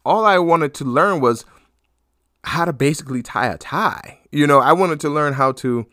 All 0.03 0.25
I 0.25 0.39
wanted 0.39 0.73
to 0.75 0.85
learn 0.85 1.19
was 1.21 1.45
how 2.43 2.65
to 2.65 2.73
basically 2.73 3.21
tie 3.21 3.47
a 3.47 3.57
tie. 3.57 4.19
You 4.31 4.47
know, 4.47 4.59
I 4.59 4.73
wanted 4.73 4.99
to 5.01 5.09
learn 5.09 5.33
how 5.33 5.51
to 5.53 5.85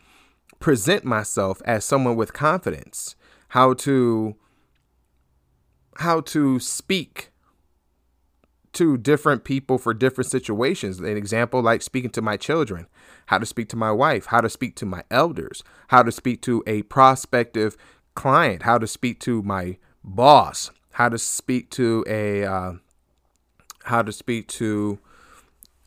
present 0.59 1.03
myself 1.03 1.61
as 1.65 1.85
someone 1.85 2.15
with 2.15 2.33
confidence, 2.33 3.15
how 3.49 3.73
to 3.73 4.35
how 5.97 6.21
to 6.21 6.59
speak 6.59 7.31
to 8.71 8.97
different 8.97 9.43
people 9.43 9.77
for 9.77 9.93
different 9.93 10.29
situations. 10.29 10.99
An 10.99 11.17
example 11.17 11.61
like 11.61 11.81
speaking 11.81 12.11
to 12.11 12.21
my 12.21 12.37
children, 12.37 12.87
how 13.27 13.37
to 13.37 13.45
speak 13.45 13.67
to 13.69 13.75
my 13.75 13.91
wife, 13.91 14.27
how 14.27 14.41
to 14.41 14.49
speak 14.49 14.75
to 14.77 14.85
my 14.85 15.03
elders, 15.09 15.63
how 15.89 16.03
to 16.03 16.11
speak 16.11 16.41
to 16.43 16.63
a 16.67 16.83
prospective 16.83 17.75
client, 18.15 18.63
how 18.63 18.77
to 18.77 18.87
speak 18.87 19.19
to 19.21 19.41
my 19.41 19.77
boss, 20.03 20.71
how 20.93 21.09
to 21.09 21.17
speak 21.17 21.69
to 21.71 22.05
a 22.07 22.43
uh, 22.45 22.73
how 23.85 24.01
to 24.01 24.11
speak 24.11 24.47
to 24.47 24.99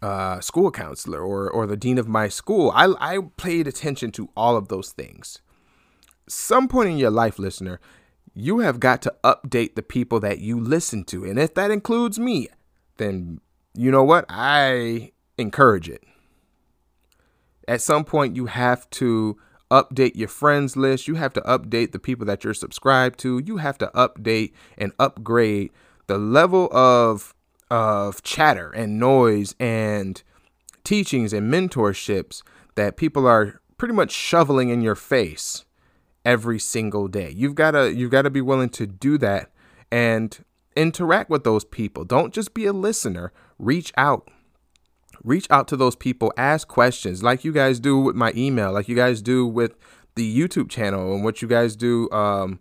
uh, 0.02 0.40
school 0.40 0.70
counselor 0.70 1.20
or 1.20 1.48
or 1.48 1.66
the 1.66 1.76
dean 1.76 1.98
of 1.98 2.08
my 2.08 2.28
school. 2.28 2.72
I 2.74 2.92
I 3.00 3.18
paid 3.36 3.66
attention 3.66 4.10
to 4.12 4.28
all 4.36 4.56
of 4.56 4.68
those 4.68 4.90
things. 4.90 5.38
Some 6.28 6.68
point 6.68 6.90
in 6.90 6.98
your 6.98 7.10
life, 7.10 7.38
listener, 7.38 7.80
you 8.34 8.60
have 8.60 8.80
got 8.80 9.02
to 9.02 9.14
update 9.22 9.74
the 9.74 9.82
people 9.82 10.20
that 10.20 10.38
you 10.40 10.58
listen 10.58 11.04
to, 11.04 11.24
and 11.24 11.38
if 11.38 11.54
that 11.54 11.70
includes 11.70 12.18
me, 12.18 12.48
then 12.96 13.40
you 13.74 13.90
know 13.90 14.04
what 14.04 14.24
I 14.28 15.12
encourage 15.38 15.88
it. 15.88 16.02
At 17.68 17.80
some 17.80 18.04
point, 18.04 18.36
you 18.36 18.46
have 18.46 18.90
to 18.90 19.38
update 19.70 20.16
your 20.16 20.28
friends 20.28 20.76
list. 20.76 21.08
You 21.08 21.14
have 21.14 21.32
to 21.34 21.40
update 21.42 21.92
the 21.92 21.98
people 21.98 22.26
that 22.26 22.44
you're 22.44 22.54
subscribed 22.54 23.18
to. 23.20 23.40
You 23.44 23.58
have 23.58 23.78
to 23.78 23.90
update 23.94 24.52
and 24.76 24.92
upgrade 24.98 25.70
the 26.08 26.18
level 26.18 26.68
of 26.72 27.34
of 27.72 28.22
chatter 28.22 28.70
and 28.70 29.00
noise 29.00 29.54
and 29.58 30.22
teachings 30.84 31.32
and 31.32 31.50
mentorships 31.50 32.42
that 32.74 32.98
people 32.98 33.26
are 33.26 33.62
pretty 33.78 33.94
much 33.94 34.10
shoveling 34.12 34.68
in 34.68 34.82
your 34.82 34.94
face 34.94 35.64
every 36.22 36.58
single 36.58 37.08
day. 37.08 37.30
You've 37.30 37.54
got 37.54 37.70
to 37.70 37.90
you've 37.90 38.10
got 38.10 38.22
to 38.22 38.30
be 38.30 38.42
willing 38.42 38.68
to 38.70 38.86
do 38.86 39.16
that 39.18 39.50
and 39.90 40.44
interact 40.76 41.30
with 41.30 41.44
those 41.44 41.64
people. 41.64 42.04
Don't 42.04 42.34
just 42.34 42.52
be 42.52 42.66
a 42.66 42.74
listener. 42.74 43.32
Reach 43.58 43.90
out. 43.96 44.28
Reach 45.24 45.46
out 45.48 45.66
to 45.68 45.76
those 45.76 45.96
people, 45.96 46.32
ask 46.36 46.68
questions 46.68 47.22
like 47.22 47.42
you 47.44 47.52
guys 47.52 47.80
do 47.80 47.98
with 47.98 48.16
my 48.16 48.32
email, 48.36 48.72
like 48.72 48.88
you 48.88 48.96
guys 48.96 49.22
do 49.22 49.46
with 49.46 49.76
the 50.14 50.38
YouTube 50.38 50.68
channel 50.68 51.14
and 51.14 51.24
what 51.24 51.40
you 51.40 51.48
guys 51.48 51.74
do 51.74 52.10
um, 52.10 52.60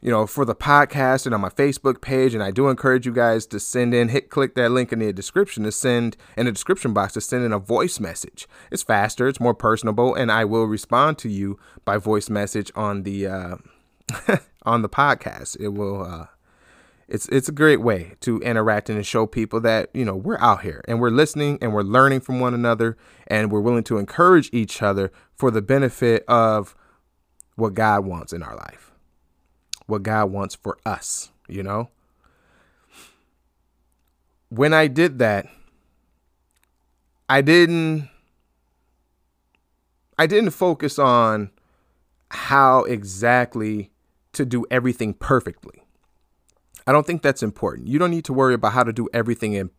you 0.00 0.10
know, 0.10 0.26
for 0.26 0.44
the 0.44 0.54
podcast 0.54 1.26
and 1.26 1.34
on 1.34 1.40
my 1.40 1.48
Facebook 1.48 2.00
page. 2.00 2.34
And 2.34 2.42
I 2.42 2.50
do 2.50 2.68
encourage 2.68 3.06
you 3.06 3.12
guys 3.12 3.46
to 3.46 3.58
send 3.58 3.94
in, 3.94 4.08
hit 4.08 4.30
click 4.30 4.54
that 4.54 4.70
link 4.70 4.92
in 4.92 5.00
the 5.00 5.12
description 5.12 5.64
to 5.64 5.72
send 5.72 6.16
in 6.36 6.46
the 6.46 6.52
description 6.52 6.92
box 6.92 7.14
to 7.14 7.20
send 7.20 7.44
in 7.44 7.52
a 7.52 7.58
voice 7.58 7.98
message. 7.98 8.46
It's 8.70 8.82
faster, 8.82 9.26
it's 9.28 9.40
more 9.40 9.54
personable, 9.54 10.14
and 10.14 10.30
I 10.30 10.44
will 10.44 10.64
respond 10.64 11.18
to 11.18 11.28
you 11.28 11.58
by 11.84 11.96
voice 11.96 12.30
message 12.30 12.70
on 12.76 13.02
the 13.02 13.26
uh, 13.26 13.56
on 14.62 14.82
the 14.82 14.88
podcast. 14.88 15.56
It 15.58 15.68
will. 15.68 16.02
Uh, 16.02 16.26
it's 17.08 17.26
it's 17.30 17.48
a 17.48 17.52
great 17.52 17.80
way 17.80 18.12
to 18.20 18.38
interact 18.40 18.90
and 18.90 18.98
to 18.98 19.02
show 19.02 19.26
people 19.26 19.62
that 19.62 19.88
you 19.94 20.04
know 20.04 20.14
we're 20.14 20.38
out 20.40 20.60
here 20.62 20.84
and 20.86 21.00
we're 21.00 21.08
listening 21.08 21.58
and 21.62 21.72
we're 21.72 21.82
learning 21.82 22.20
from 22.20 22.38
one 22.38 22.52
another 22.52 22.98
and 23.26 23.50
we're 23.50 23.62
willing 23.62 23.84
to 23.84 23.96
encourage 23.96 24.50
each 24.52 24.82
other 24.82 25.10
for 25.34 25.50
the 25.50 25.62
benefit 25.62 26.22
of 26.28 26.76
what 27.56 27.72
God 27.72 28.04
wants 28.04 28.34
in 28.34 28.42
our 28.42 28.54
life 28.54 28.87
what 29.88 30.04
God 30.04 30.30
wants 30.30 30.54
for 30.54 30.78
us, 30.86 31.30
you 31.48 31.62
know? 31.62 31.88
When 34.50 34.72
I 34.72 34.86
did 34.86 35.18
that, 35.18 35.46
I 37.28 37.40
didn't 37.40 38.08
I 40.18 40.26
didn't 40.26 40.50
focus 40.50 40.98
on 40.98 41.50
how 42.30 42.84
exactly 42.84 43.90
to 44.32 44.44
do 44.44 44.64
everything 44.70 45.14
perfectly. 45.14 45.82
I 46.86 46.92
don't 46.92 47.06
think 47.06 47.22
that's 47.22 47.42
important. 47.42 47.88
You 47.88 47.98
don't 47.98 48.10
need 48.10 48.24
to 48.26 48.32
worry 48.32 48.54
about 48.54 48.72
how 48.72 48.84
to 48.84 48.92
do 48.92 49.08
everything 49.12 49.52
in 49.52 49.70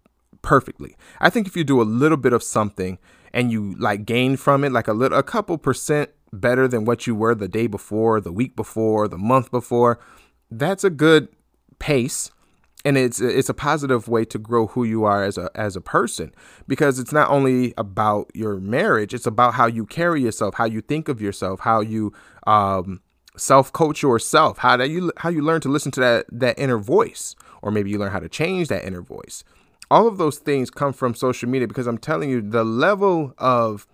perfectly. 0.42 0.96
I 1.20 1.30
think 1.30 1.48
if 1.48 1.58
you 1.58 1.64
do 1.64 1.82
a 1.82 1.84
little 1.84 2.18
bit 2.18 2.34
of 2.34 2.44
something 2.44 2.98
and 3.34 3.52
you 3.52 3.76
like 3.78 4.06
gain 4.06 4.38
from 4.38 4.64
it 4.64 4.72
like 4.72 4.88
a 4.88 4.94
little 4.94 5.18
a 5.18 5.24
couple 5.24 5.58
percent 5.58 6.12
better 6.32 6.68
than 6.68 6.86
what 6.86 7.08
you 7.08 7.16
were 7.16 7.36
the 7.36 7.48
day 7.48 7.68
before, 7.68 8.20
the 8.20 8.32
week 8.32 8.56
before, 8.56 9.08
the 9.08 9.18
month 9.18 9.52
before, 9.52 10.00
that's 10.52 10.84
a 10.84 10.90
good 10.90 11.30
pace 11.80 12.32
and 12.86 12.98
it's 12.98 13.20
it's 13.20 13.50
a 13.50 13.54
positive 13.54 14.08
way 14.08 14.24
to 14.24 14.38
grow 14.38 14.68
who 14.68 14.84
you 14.84 15.04
are 15.04 15.24
as 15.24 15.38
a 15.38 15.50
as 15.56 15.76
a 15.76 15.82
person 15.82 16.34
because 16.68 16.98
it's 16.98 17.12
not 17.12 17.30
only 17.30 17.74
about 17.78 18.30
your 18.34 18.58
marriage 18.58 19.14
it's 19.14 19.26
about 19.26 19.54
how 19.54 19.66
you 19.66 19.86
carry 19.86 20.22
yourself 20.22 20.56
how 20.56 20.66
you 20.66 20.82
think 20.82 21.08
of 21.08 21.22
yourself 21.22 21.62
how 21.62 21.82
you 21.82 22.12
um, 22.48 23.02
self 23.38 23.72
coach 23.72 24.02
yourself 24.02 24.58
how 24.60 24.82
you 24.82 25.12
how 25.18 25.30
you 25.30 25.42
learn 25.42 25.62
to 25.62 25.70
listen 25.70 25.92
to 25.92 26.00
that 26.00 26.26
that 26.32 26.58
inner 26.58 26.78
voice 26.78 27.36
or 27.62 27.72
maybe 27.72 27.90
you 27.90 27.98
learn 27.98 28.12
how 28.12 28.20
to 28.20 28.30
change 28.30 28.68
that 28.70 28.86
inner 28.86 29.02
voice. 29.02 29.44
All 29.92 30.08
of 30.08 30.18
those 30.18 30.38
things 30.38 30.70
come 30.70 30.94
from 30.94 31.16
social 31.16 31.50
media 31.50 31.68
because 31.68 31.88
I'm 31.88 31.98
telling 31.98 32.30
you 32.30 32.42
the 32.42 32.64
level 32.64 33.34
of 33.38 33.88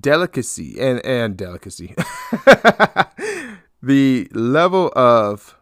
delicacy 0.00 0.78
and 0.80 1.04
and 1.04 1.36
delicacy 1.36 1.94
the 3.82 4.28
level 4.32 4.92
of 4.94 5.56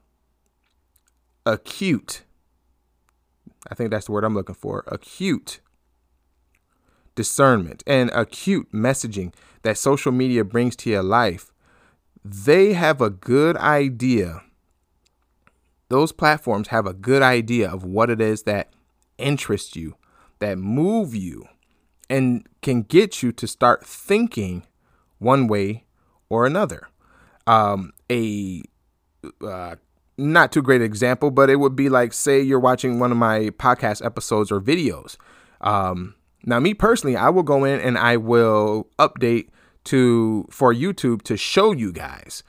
acute 1.45 2.23
I 3.71 3.75
think 3.75 3.91
that's 3.91 4.07
the 4.07 4.13
word 4.13 4.25
I'm 4.25 4.35
looking 4.35 4.55
for 4.55 4.85
acute 4.89 5.61
discernment 7.17 7.83
and 7.87 8.11
acute 8.11 8.71
messaging 8.73 9.35
that 9.63 9.77
social 9.77 10.13
media 10.13 10.45
brings 10.45 10.77
to 10.77 10.91
your 10.91 11.03
life, 11.03 11.53
they 12.25 12.75
have 12.75 13.01
a 13.01 13.11
good 13.11 13.57
idea. 13.57 14.43
Those 15.89 16.13
platforms 16.13 16.69
have 16.69 16.87
a 16.87 16.93
good 16.93 17.23
idea 17.23 17.69
of 17.69 17.83
what 17.83 18.11
it 18.11 18.21
is 18.21 18.45
that 18.45 18.73
interests 19.19 19.75
you, 19.75 19.97
that 20.39 20.59
move 20.59 21.15
you, 21.15 21.49
and 22.09 22.47
can 22.63 22.83
get 22.83 23.23
you 23.23 23.33
to 23.33 23.47
start 23.47 23.85
thinking 23.85 24.65
one 25.19 25.47
way 25.47 25.85
or 26.29 26.47
another. 26.47 26.89
Um, 27.47 27.93
a 28.11 28.63
uh, 29.45 29.77
not 30.19 30.53
too 30.53 30.63
great 30.63 30.83
example, 30.83 31.31
but 31.31 31.51
it 31.51 31.57
would 31.57 31.77
be 31.77 31.89
like, 31.89 32.13
say, 32.13 32.41
you're 32.41 32.61
watching 32.61 32.99
one 32.99 33.13
of 33.13 33.19
my 33.19 33.51
podcast 33.51 34.05
episodes 34.05 34.51
or 34.51 34.61
videos. 34.61 35.17
Um, 35.61 36.15
now, 36.45 36.61
me 36.61 36.75
personally, 36.75 37.17
I 37.17 37.29
will 37.29 37.43
go 37.43 37.65
in 37.65 37.81
and 37.81 37.99
I 37.99 38.17
will 38.17 38.89
update 38.99 39.49
to 39.85 40.47
for 40.51 40.73
YouTube 40.73 41.23
to 41.23 41.37
show 41.37 41.73
you 41.73 41.93
guys 41.93 42.43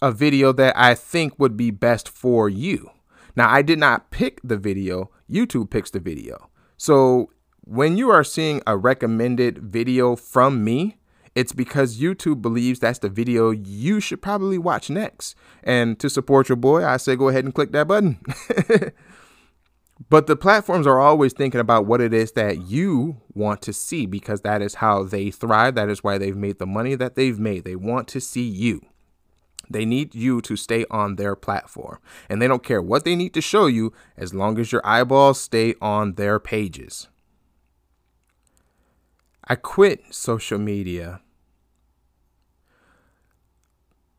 a 0.00 0.10
video 0.10 0.52
that 0.52 0.76
I 0.76 0.94
think 0.94 1.38
would 1.38 1.56
be 1.56 1.70
best 1.70 2.08
for 2.08 2.48
you. 2.48 2.90
Now, 3.36 3.50
I 3.50 3.62
did 3.62 3.78
not 3.78 4.10
pick 4.10 4.40
the 4.42 4.56
video, 4.56 5.10
YouTube 5.30 5.70
picks 5.70 5.90
the 5.90 6.00
video. 6.00 6.50
So 6.76 7.30
when 7.64 7.96
you 7.96 8.10
are 8.10 8.24
seeing 8.24 8.60
a 8.66 8.76
recommended 8.76 9.58
video 9.58 10.16
from 10.16 10.64
me, 10.64 10.96
it's 11.34 11.52
because 11.52 11.98
YouTube 11.98 12.42
believes 12.42 12.80
that's 12.80 12.98
the 12.98 13.08
video 13.08 13.50
you 13.50 14.00
should 14.00 14.20
probably 14.20 14.58
watch 14.58 14.90
next. 14.90 15.34
And 15.62 15.98
to 16.00 16.10
support 16.10 16.48
your 16.48 16.56
boy, 16.56 16.84
I 16.84 16.96
say 16.98 17.16
go 17.16 17.28
ahead 17.28 17.44
and 17.44 17.54
click 17.54 17.72
that 17.72 17.88
button. 17.88 18.18
but 20.10 20.26
the 20.26 20.36
platforms 20.36 20.86
are 20.86 21.00
always 21.00 21.32
thinking 21.32 21.60
about 21.60 21.86
what 21.86 22.00
it 22.00 22.12
is 22.12 22.32
that 22.32 22.62
you 22.62 23.22
want 23.32 23.62
to 23.62 23.72
see 23.72 24.04
because 24.04 24.42
that 24.42 24.60
is 24.60 24.76
how 24.76 25.04
they 25.04 25.30
thrive. 25.30 25.74
That 25.74 25.88
is 25.88 26.04
why 26.04 26.18
they've 26.18 26.36
made 26.36 26.58
the 26.58 26.66
money 26.66 26.94
that 26.96 27.14
they've 27.14 27.38
made. 27.38 27.64
They 27.64 27.76
want 27.76 28.08
to 28.08 28.20
see 28.20 28.46
you. 28.46 28.82
They 29.70 29.86
need 29.86 30.14
you 30.14 30.42
to 30.42 30.56
stay 30.56 30.84
on 30.90 31.16
their 31.16 31.34
platform. 31.34 31.98
And 32.28 32.42
they 32.42 32.48
don't 32.48 32.64
care 32.64 32.82
what 32.82 33.04
they 33.04 33.16
need 33.16 33.32
to 33.34 33.40
show 33.40 33.66
you 33.66 33.94
as 34.18 34.34
long 34.34 34.58
as 34.58 34.70
your 34.70 34.82
eyeballs 34.84 35.40
stay 35.40 35.76
on 35.80 36.14
their 36.14 36.38
pages. 36.38 37.08
I 39.48 39.56
quit 39.56 40.14
social 40.14 40.58
media 40.58 41.20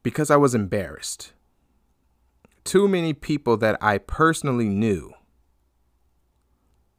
because 0.03 0.29
I 0.29 0.35
was 0.35 0.53
embarrassed. 0.53 1.33
Too 2.63 2.87
many 2.87 3.13
people 3.13 3.57
that 3.57 3.77
I 3.81 3.97
personally 3.97 4.67
knew 4.67 5.13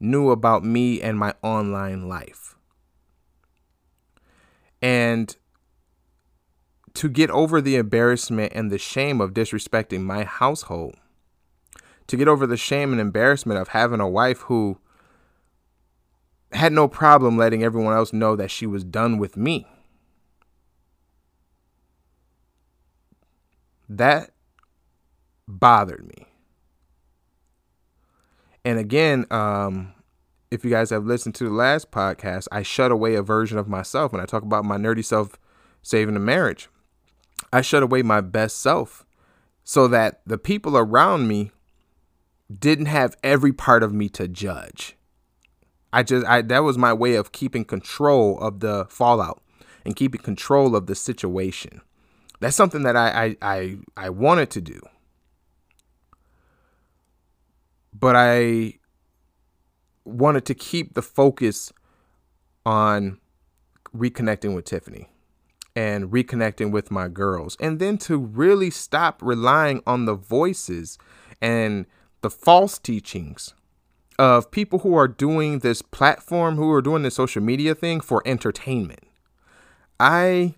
knew 0.01 0.31
about 0.31 0.65
me 0.65 1.01
and 1.01 1.19
my 1.19 1.35
online 1.43 2.09
life. 2.09 2.57
And 4.83 5.35
to 6.95 7.09
get 7.09 7.31
over 7.31 7.61
the 7.61 7.77
embarrassment 7.77 8.53
and 8.55 8.71
the 8.71 8.79
shame 8.79 9.21
of 9.21 9.33
disrespecting 9.33 10.03
my 10.03 10.25
household, 10.25 10.97
to 12.07 12.17
get 12.17 12.29
over 12.29 12.47
the 12.47 12.57
shame 12.57 12.93
and 12.93 13.01
embarrassment 13.01 13.59
of 13.59 13.69
having 13.69 14.01
a 14.01 14.09
wife 14.09 14.41
who 14.41 14.79
had 16.55 16.73
no 16.73 16.89
problem 16.89 17.37
letting 17.37 17.63
everyone 17.63 17.95
else 17.95 18.13
know 18.13 18.37
that 18.37 18.51
she 18.51 18.67
was 18.67 18.85
done 18.85 19.19
with 19.19 19.37
me. 19.37 19.67
That 23.89 24.31
bothered 25.47 26.07
me. 26.07 26.27
And 28.65 28.79
again, 28.79 29.27
um, 29.31 29.93
if 30.51 30.65
you 30.65 30.71
guys 30.71 30.91
have 30.91 31.05
listened 31.05 31.35
to 31.37 31.45
the 31.45 31.51
last 31.51 31.91
podcast, 31.91 32.49
I 32.51 32.63
shut 32.63 32.91
away 32.91 33.15
a 33.15 33.23
version 33.23 33.59
of 33.59 33.69
myself 33.69 34.13
when 34.13 34.23
I 34.23 34.27
talk 34.27 34.43
about 34.43 34.65
my 34.65 34.77
nerdy 34.77 35.05
self 35.05 35.39
saving 35.83 36.17
a 36.17 36.21
marriage. 36.21 36.69
I 37.53 37.61
shut 37.61 37.83
away 37.83 38.03
my 38.03 38.21
best 38.21 38.61
self 38.61 39.05
so 39.65 39.87
that 39.89 40.21
the 40.27 40.39
people 40.39 40.79
around 40.79 41.29
me 41.29 41.51
didn't 42.57 42.87
have 42.87 43.17
every 43.23 43.53
part 43.53 43.83
of 43.83 43.93
me 43.93 44.09
to 44.11 44.29
judge. 44.29 44.97
I 45.95 46.03
just 46.03 46.27
I 46.27 46.43
that 46.43 46.65
was 46.65 46.77
my 46.77 46.93
way 46.93 47.15
of 47.15 47.31
keeping 47.31 47.65
control 47.65 48.37
of 48.41 48.59
the 48.59 48.85
fallout 48.87 49.41
and 49.85 49.95
keeping 49.95 50.21
control 50.21 50.75
of 50.75 50.89
the 50.89 50.97
situation. 50.97 51.83
That's 52.41 52.57
something 52.57 52.83
that 52.83 52.97
I 52.97 53.27
I 53.27 53.37
I, 53.41 53.77
I 53.97 54.11
wanted 54.11 54.51
to 54.51 54.61
do. 54.61 54.81
But 57.93 58.17
I 58.17 58.81
wanted 60.05 60.45
to 60.47 60.55
keep 60.55 60.95
the 60.95 61.01
focus 61.03 61.73
on 62.67 63.21
reconnecting 63.97 64.53
with 64.53 64.65
Tiffany 64.65 65.09
and 65.77 66.11
reconnecting 66.11 66.73
with 66.73 66.91
my 66.91 67.07
girls 67.07 67.57
and 67.61 67.79
then 67.79 67.99
to 67.99 68.19
really 68.19 68.71
stop 68.71 69.23
relying 69.23 69.81
on 69.87 70.07
the 70.07 70.15
voices 70.15 70.99
and 71.41 71.87
the 72.21 72.31
false 72.31 72.79
teachings 72.79 73.55
of 74.19 74.51
people 74.51 74.81
who 74.81 74.95
are 74.95 75.09
doing 75.09 75.61
this 75.61 75.83
platform, 75.83 76.57
who 76.57 76.71
are 76.73 76.83
doing 76.83 77.03
this 77.03 77.15
social 77.15 77.43
media 77.43 77.75
thing 77.75 78.01
for 78.01 78.23
entertainment. 78.27 79.01
I 79.99 80.55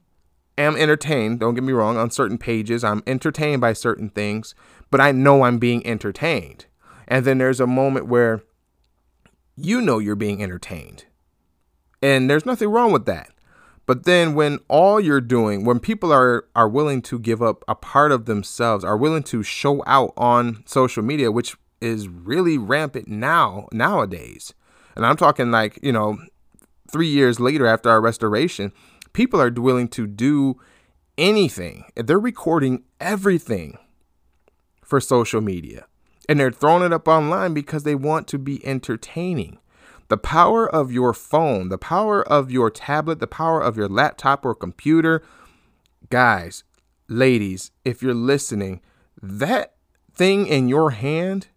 am 0.58 0.76
entertained, 0.76 1.40
don't 1.40 1.54
get 1.54 1.64
me 1.64 1.72
wrong, 1.72 1.96
on 1.96 2.10
certain 2.10 2.38
pages. 2.38 2.84
I'm 2.84 3.02
entertained 3.06 3.60
by 3.60 3.72
certain 3.72 4.10
things, 4.10 4.54
but 4.90 5.00
I 5.00 5.12
know 5.12 5.42
I'm 5.42 5.58
being 5.58 5.86
entertained. 5.86 6.66
And 7.08 7.24
then 7.24 7.38
there's 7.38 7.60
a 7.60 7.66
moment 7.66 8.06
where 8.06 8.42
you 9.56 9.80
know 9.80 9.98
you're 9.98 10.16
being 10.16 10.42
entertained. 10.42 11.04
And 12.02 12.28
there's 12.28 12.46
nothing 12.46 12.68
wrong 12.68 12.92
with 12.92 13.06
that. 13.06 13.30
But 13.86 14.04
then 14.04 14.34
when 14.34 14.58
all 14.68 15.00
you're 15.00 15.20
doing, 15.20 15.64
when 15.64 15.78
people 15.78 16.12
are 16.12 16.46
are 16.56 16.68
willing 16.68 17.02
to 17.02 17.18
give 17.18 17.40
up 17.40 17.64
a 17.68 17.74
part 17.76 18.10
of 18.10 18.26
themselves, 18.26 18.84
are 18.84 18.96
willing 18.96 19.22
to 19.24 19.44
show 19.44 19.82
out 19.86 20.12
on 20.16 20.64
social 20.66 21.04
media, 21.04 21.30
which 21.30 21.56
is 21.80 22.08
really 22.08 22.58
rampant 22.58 23.08
now 23.08 23.68
nowadays. 23.72 24.54
And 24.94 25.04
I'm 25.04 25.16
talking 25.16 25.50
like, 25.50 25.78
you 25.82 25.92
know, 25.92 26.18
3 26.90 27.06
years 27.06 27.38
later 27.40 27.66
after 27.66 27.90
our 27.90 28.00
restoration, 28.00 28.72
people 29.12 29.40
are 29.40 29.50
willing 29.50 29.88
to 29.88 30.06
do 30.06 30.58
anything. 31.18 31.84
They're 31.94 32.18
recording 32.18 32.84
everything 33.00 33.78
for 34.82 35.00
social 35.00 35.40
media. 35.40 35.86
And 36.28 36.40
they're 36.40 36.50
throwing 36.50 36.84
it 36.84 36.92
up 36.92 37.08
online 37.08 37.54
because 37.54 37.82
they 37.82 37.94
want 37.94 38.26
to 38.28 38.38
be 38.38 38.64
entertaining. 38.66 39.58
The 40.08 40.16
power 40.16 40.68
of 40.68 40.92
your 40.92 41.12
phone, 41.12 41.68
the 41.68 41.78
power 41.78 42.22
of 42.22 42.50
your 42.50 42.70
tablet, 42.70 43.18
the 43.18 43.26
power 43.26 43.60
of 43.60 43.76
your 43.76 43.88
laptop 43.88 44.44
or 44.44 44.54
computer. 44.54 45.22
Guys, 46.10 46.64
ladies, 47.08 47.72
if 47.84 48.02
you're 48.02 48.14
listening, 48.14 48.80
that 49.20 49.74
thing 50.14 50.46
in 50.46 50.68
your 50.68 50.90
hand, 50.92 51.48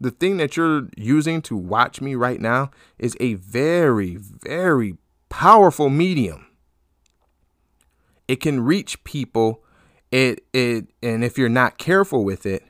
the 0.00 0.10
thing 0.10 0.38
that 0.38 0.56
you're 0.56 0.88
using 0.96 1.42
to 1.42 1.56
watch 1.56 2.00
me 2.00 2.14
right 2.14 2.40
now, 2.40 2.70
is 2.98 3.16
a 3.20 3.34
very, 3.34 4.16
very 4.16 4.96
powerful 5.28 5.90
medium. 5.90 6.46
It 8.26 8.36
can 8.36 8.60
reach 8.60 9.04
people. 9.04 9.62
It 10.10 10.44
it 10.52 10.86
and 11.02 11.22
if 11.22 11.36
you're 11.36 11.48
not 11.48 11.78
careful 11.78 12.24
with 12.24 12.46
it, 12.46 12.64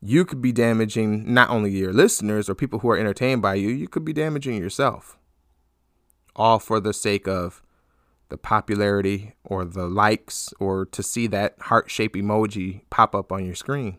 you 0.00 0.24
could 0.24 0.40
be 0.40 0.52
damaging 0.52 1.32
not 1.32 1.50
only 1.50 1.70
your 1.72 1.92
listeners 1.92 2.48
or 2.48 2.54
people 2.54 2.78
who 2.78 2.90
are 2.90 2.98
entertained 2.98 3.42
by 3.42 3.54
you, 3.54 3.68
you 3.68 3.88
could 3.88 4.04
be 4.04 4.12
damaging 4.12 4.56
yourself. 4.56 5.18
All 6.36 6.58
for 6.58 6.80
the 6.80 6.92
sake 6.92 7.26
of 7.26 7.62
the 8.28 8.38
popularity 8.38 9.34
or 9.44 9.64
the 9.64 9.86
likes 9.86 10.52
or 10.58 10.86
to 10.86 11.02
see 11.02 11.26
that 11.28 11.56
heart 11.62 11.90
shaped 11.90 12.16
emoji 12.16 12.82
pop 12.90 13.14
up 13.14 13.30
on 13.30 13.44
your 13.44 13.54
screen 13.54 13.98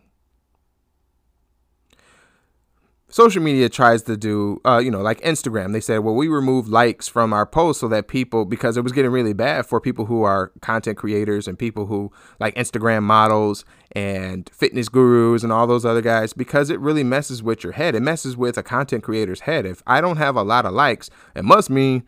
social 3.08 3.42
media 3.42 3.68
tries 3.68 4.02
to 4.02 4.16
do, 4.16 4.60
uh, 4.64 4.78
you 4.78 4.90
know, 4.90 5.00
like 5.00 5.20
Instagram. 5.20 5.72
They 5.72 5.80
said, 5.80 5.98
well, 5.98 6.14
we 6.14 6.28
removed 6.28 6.68
likes 6.68 7.06
from 7.06 7.32
our 7.32 7.46
posts 7.46 7.80
so 7.80 7.88
that 7.88 8.08
people, 8.08 8.44
because 8.44 8.76
it 8.76 8.82
was 8.82 8.92
getting 8.92 9.12
really 9.12 9.32
bad 9.32 9.66
for 9.66 9.80
people 9.80 10.06
who 10.06 10.22
are 10.22 10.52
content 10.60 10.98
creators 10.98 11.46
and 11.46 11.58
people 11.58 11.86
who 11.86 12.10
like 12.40 12.54
Instagram 12.56 13.04
models 13.04 13.64
and 13.92 14.50
fitness 14.52 14.88
gurus 14.88 15.44
and 15.44 15.52
all 15.52 15.66
those 15.66 15.84
other 15.84 16.02
guys, 16.02 16.32
because 16.32 16.68
it 16.68 16.80
really 16.80 17.04
messes 17.04 17.42
with 17.42 17.62
your 17.62 17.74
head. 17.74 17.94
It 17.94 18.02
messes 18.02 18.36
with 18.36 18.58
a 18.58 18.62
content 18.62 19.04
creator's 19.04 19.40
head. 19.40 19.66
If 19.66 19.82
I 19.86 20.00
don't 20.00 20.18
have 20.18 20.34
a 20.34 20.42
lot 20.42 20.66
of 20.66 20.72
likes, 20.72 21.08
it 21.34 21.44
must 21.44 21.70
mean, 21.70 22.02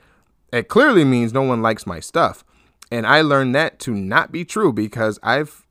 it 0.52 0.68
clearly 0.68 1.04
means 1.04 1.32
no 1.32 1.42
one 1.42 1.62
likes 1.62 1.86
my 1.86 2.00
stuff. 2.00 2.44
And 2.90 3.06
I 3.06 3.20
learned 3.20 3.54
that 3.54 3.78
to 3.80 3.94
not 3.94 4.32
be 4.32 4.44
true 4.44 4.72
because 4.72 5.18
I've 5.22 5.66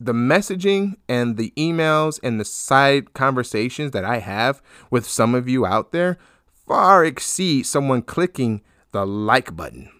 the 0.00 0.12
messaging 0.12 0.96
and 1.08 1.36
the 1.36 1.52
emails 1.56 2.18
and 2.22 2.40
the 2.40 2.44
side 2.44 3.14
conversations 3.14 3.92
that 3.92 4.04
I 4.04 4.18
have 4.18 4.60
with 4.90 5.06
some 5.06 5.34
of 5.34 5.48
you 5.48 5.64
out 5.64 5.92
there 5.92 6.18
far 6.66 7.04
exceed 7.04 7.64
someone 7.64 8.02
clicking 8.02 8.62
the 8.92 9.06
like 9.06 9.54
button. 9.54 9.90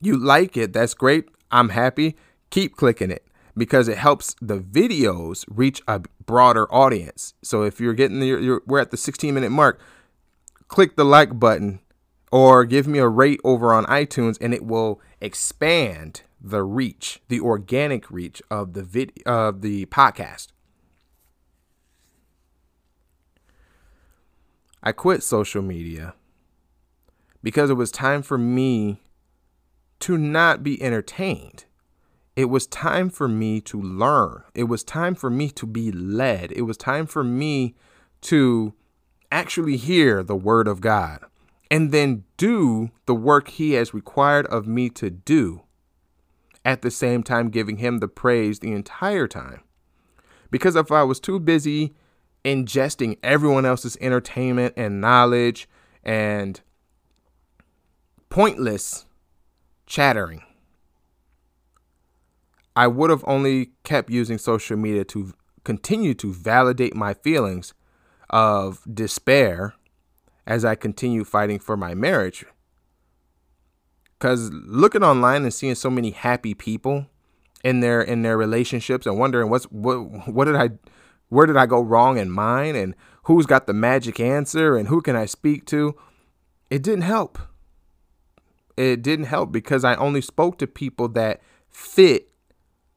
You 0.00 0.16
like 0.16 0.56
it, 0.56 0.72
that's 0.72 0.94
great. 0.94 1.28
I'm 1.50 1.70
happy. 1.70 2.16
Keep 2.50 2.76
clicking 2.76 3.10
it 3.10 3.26
because 3.56 3.88
it 3.88 3.98
helps 3.98 4.34
the 4.40 4.58
videos 4.58 5.44
reach 5.48 5.82
a 5.86 6.00
broader 6.24 6.72
audience. 6.72 7.34
So 7.42 7.62
if 7.62 7.80
you're 7.80 7.94
getting 7.94 8.20
the, 8.20 8.60
we're 8.66 8.80
at 8.80 8.90
the 8.90 8.96
16 8.96 9.34
minute 9.34 9.50
mark, 9.50 9.80
click 10.68 10.96
the 10.96 11.04
like 11.04 11.38
button 11.38 11.80
or 12.30 12.64
give 12.64 12.86
me 12.86 12.98
a 12.98 13.08
rate 13.08 13.40
over 13.44 13.72
on 13.72 13.84
iTunes 13.84 14.38
and 14.40 14.54
it 14.54 14.64
will 14.64 15.00
expand 15.20 16.22
the 16.42 16.64
reach, 16.64 17.20
the 17.28 17.40
organic 17.40 18.10
reach 18.10 18.42
of 18.50 18.72
the 18.72 18.82
vid 18.82 19.12
of 19.24 19.62
the 19.62 19.86
podcast. 19.86 20.48
I 24.82 24.90
quit 24.90 25.22
social 25.22 25.62
media 25.62 26.14
because 27.42 27.70
it 27.70 27.74
was 27.74 27.92
time 27.92 28.22
for 28.22 28.36
me 28.36 29.00
to 30.00 30.18
not 30.18 30.64
be 30.64 30.82
entertained. 30.82 31.66
It 32.34 32.46
was 32.46 32.66
time 32.66 33.08
for 33.08 33.28
me 33.28 33.60
to 33.60 33.80
learn. 33.80 34.42
It 34.54 34.64
was 34.64 34.82
time 34.82 35.14
for 35.14 35.30
me 35.30 35.50
to 35.50 35.66
be 35.66 35.92
led. 35.92 36.50
It 36.50 36.62
was 36.62 36.76
time 36.76 37.06
for 37.06 37.22
me 37.22 37.76
to 38.22 38.72
actually 39.30 39.76
hear 39.76 40.22
the 40.24 40.34
word 40.34 40.66
of 40.66 40.80
God 40.80 41.20
and 41.70 41.92
then 41.92 42.24
do 42.36 42.90
the 43.06 43.14
work 43.14 43.48
He 43.48 43.72
has 43.72 43.94
required 43.94 44.46
of 44.46 44.66
me 44.66 44.88
to 44.90 45.10
do 45.10 45.62
at 46.64 46.82
the 46.82 46.90
same 46.90 47.22
time 47.22 47.50
giving 47.50 47.78
him 47.78 47.98
the 47.98 48.08
praise 48.08 48.58
the 48.58 48.72
entire 48.72 49.26
time. 49.26 49.62
Because 50.50 50.76
if 50.76 50.92
I 50.92 51.02
was 51.02 51.18
too 51.18 51.40
busy 51.40 51.94
ingesting 52.44 53.18
everyone 53.22 53.64
else's 53.64 53.96
entertainment 54.00 54.74
and 54.76 55.00
knowledge 55.00 55.68
and 56.04 56.60
pointless 58.28 59.06
chattering, 59.86 60.42
I 62.74 62.86
would 62.86 63.10
have 63.10 63.24
only 63.26 63.72
kept 63.84 64.10
using 64.10 64.38
social 64.38 64.76
media 64.76 65.04
to 65.06 65.34
continue 65.64 66.14
to 66.14 66.32
validate 66.32 66.94
my 66.94 67.14
feelings 67.14 67.74
of 68.30 68.82
despair 68.92 69.74
as 70.46 70.64
I 70.64 70.74
continue 70.74 71.24
fighting 71.24 71.58
for 71.58 71.76
my 71.76 71.94
marriage 71.94 72.44
Cause 74.22 74.52
looking 74.52 75.02
online 75.02 75.42
and 75.42 75.52
seeing 75.52 75.74
so 75.74 75.90
many 75.90 76.12
happy 76.12 76.54
people 76.54 77.06
in 77.64 77.80
their 77.80 78.00
in 78.00 78.22
their 78.22 78.38
relationships 78.38 79.04
and 79.04 79.18
wondering 79.18 79.50
what's 79.50 79.64
what 79.64 80.28
what 80.28 80.44
did 80.44 80.54
I 80.54 80.70
where 81.28 81.44
did 81.44 81.56
I 81.56 81.66
go 81.66 81.80
wrong 81.80 82.18
in 82.18 82.30
mine 82.30 82.76
and 82.76 82.94
who's 83.24 83.46
got 83.46 83.66
the 83.66 83.72
magic 83.72 84.20
answer 84.20 84.76
and 84.76 84.86
who 84.86 85.02
can 85.02 85.16
I 85.16 85.26
speak 85.26 85.66
to? 85.66 85.96
It 86.70 86.84
didn't 86.84 87.02
help. 87.02 87.36
It 88.76 89.02
didn't 89.02 89.24
help 89.24 89.50
because 89.50 89.82
I 89.82 89.96
only 89.96 90.20
spoke 90.20 90.56
to 90.58 90.68
people 90.68 91.08
that 91.08 91.42
fit 91.68 92.30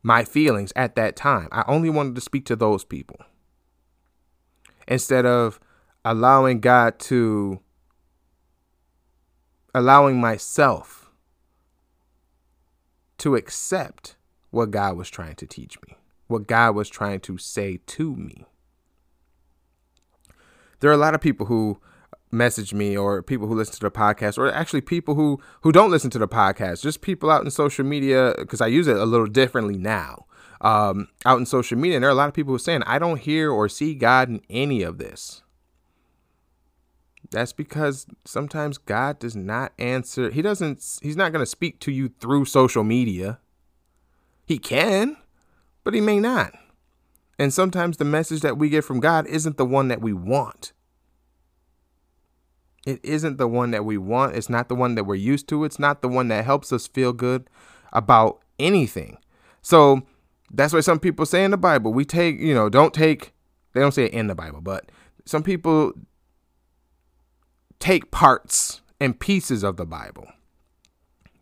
my 0.04 0.24
feelings 0.24 0.72
at 0.76 0.96
that 0.96 1.16
time. 1.16 1.50
I 1.52 1.64
only 1.68 1.90
wanted 1.90 2.14
to 2.14 2.22
speak 2.22 2.46
to 2.46 2.56
those 2.56 2.84
people. 2.84 3.18
Instead 4.88 5.26
of 5.26 5.60
allowing 6.04 6.60
God 6.60 7.00
to 7.00 7.62
allowing 9.74 10.22
myself 10.22 11.05
to 13.20 13.36
accept 13.36 14.16
what 14.52 14.72
God 14.72 14.98
was 14.98 15.10
trying 15.10 15.36
to 15.36 15.46
teach 15.46 15.78
me, 15.88 15.98
what 16.28 16.48
God 16.48 16.76
was 16.76 16.90
trying 16.90 17.20
to 17.22 17.38
say 17.38 17.80
to 17.86 18.16
me. 18.16 18.46
There 20.80 20.90
are 20.90 20.94
a 20.94 20.98
lot 20.98 21.16
of 21.16 21.22
people 21.22 21.48
who 21.48 21.80
message 22.32 22.74
me 22.74 22.98
or 22.98 23.22
people 23.22 23.48
who 23.48 23.56
listen 23.56 23.76
to 23.76 23.80
the 23.80 23.92
podcast 23.92 24.38
or 24.38 24.52
actually 24.52 24.82
people 24.82 25.16
who 25.16 25.40
who 25.62 25.72
don't 25.72 25.92
listen 25.92 26.10
to 26.10 26.20
the 26.20 26.28
podcast 26.28 26.82
just 26.82 27.02
people 27.02 27.30
out 27.30 27.44
in 27.44 27.50
social 27.50 27.86
media 27.86 28.34
because 28.38 28.60
i 28.60 28.68
use 28.68 28.88
it 28.88 28.98
a 28.98 29.06
little 29.06 29.28
differently 29.28 29.78
now 29.78 30.26
um, 30.62 31.08
out 31.26 31.38
in 31.38 31.46
social 31.46 31.78
media 31.78 31.98
and 31.98 32.04
there 32.04 32.10
are 32.10 32.14
a 32.14 32.16
lot 32.16 32.28
of 32.28 32.34
people 32.34 32.52
who 32.52 32.56
are 32.56 32.60
saying 32.60 32.84
i 32.84 33.00
don't 33.00 33.22
hear 33.22 33.52
or 33.52 33.70
see 33.70 33.94
god 33.94 34.30
in 34.30 34.42
any 34.50 34.82
of 34.82 34.98
this 34.98 35.44
that's 37.32 37.54
because 37.54 38.06
sometimes 38.26 38.78
God 38.78 39.20
does 39.20 39.36
not 39.36 39.74
answer. 39.80 40.30
He 40.30 40.42
doesn't, 40.42 41.00
he's 41.02 41.16
not 41.16 41.32
going 41.32 41.42
to 41.42 41.50
speak 41.50 41.80
to 41.82 41.92
you 41.92 42.10
through 42.20 42.46
social 42.46 42.84
media. 42.84 43.40
He 44.46 44.58
can, 44.58 45.18
but 45.84 45.94
he 45.94 46.02
may 46.02 46.20
not. 46.20 46.54
And 47.38 47.54
sometimes 47.54 47.98
the 47.98 48.06
message 48.06 48.42
that 48.42 48.58
we 48.58 48.70
get 48.70 48.84
from 48.84 49.00
God 49.00 49.28
isn't 49.28 49.58
the 49.58 49.66
one 49.66 49.88
that 49.90 50.02
we 50.02 50.14
want. 50.14 50.72
It 52.86 53.00
isn't 53.04 53.38
the 53.38 53.48
one 53.48 53.72
that 53.72 53.84
we 53.84 53.98
want. 53.98 54.36
It's 54.36 54.50
not 54.50 54.70
the 54.70 54.76
one 54.76 54.96
that 54.96 55.06
we're 55.06 55.16
used 55.16 55.50
to. 55.50 55.64
It's 55.64 55.80
not 55.80 56.02
the 56.02 56.08
one 56.08 56.28
that 56.28 56.46
helps 56.46 56.72
us 56.72 56.88
feel 56.88 57.14
good 57.14 57.50
about 57.92 58.42
anything. 58.60 59.18
So 59.62 60.04
that's 60.52 60.74
why 60.74 60.82
some 60.82 61.00
people 61.00 61.26
say 61.26 61.44
in 61.44 61.52
the 61.52 61.58
Bible, 61.58 61.92
we 61.92 62.06
take, 62.06 62.40
you 62.40 62.54
know, 62.54 62.70
don't 62.70 62.94
take, 62.94 63.34
they 63.74 63.82
don't 63.82 63.94
say 63.94 64.06
it 64.06 64.14
in 64.14 64.28
the 64.28 64.36
Bible, 64.36 64.62
but 64.62 64.92
some 65.26 65.42
people 65.42 65.94
take 67.80 68.12
parts 68.12 68.82
and 69.00 69.20
pieces 69.20 69.64
of 69.64 69.78
the 69.78 69.86
Bible. 69.86 70.28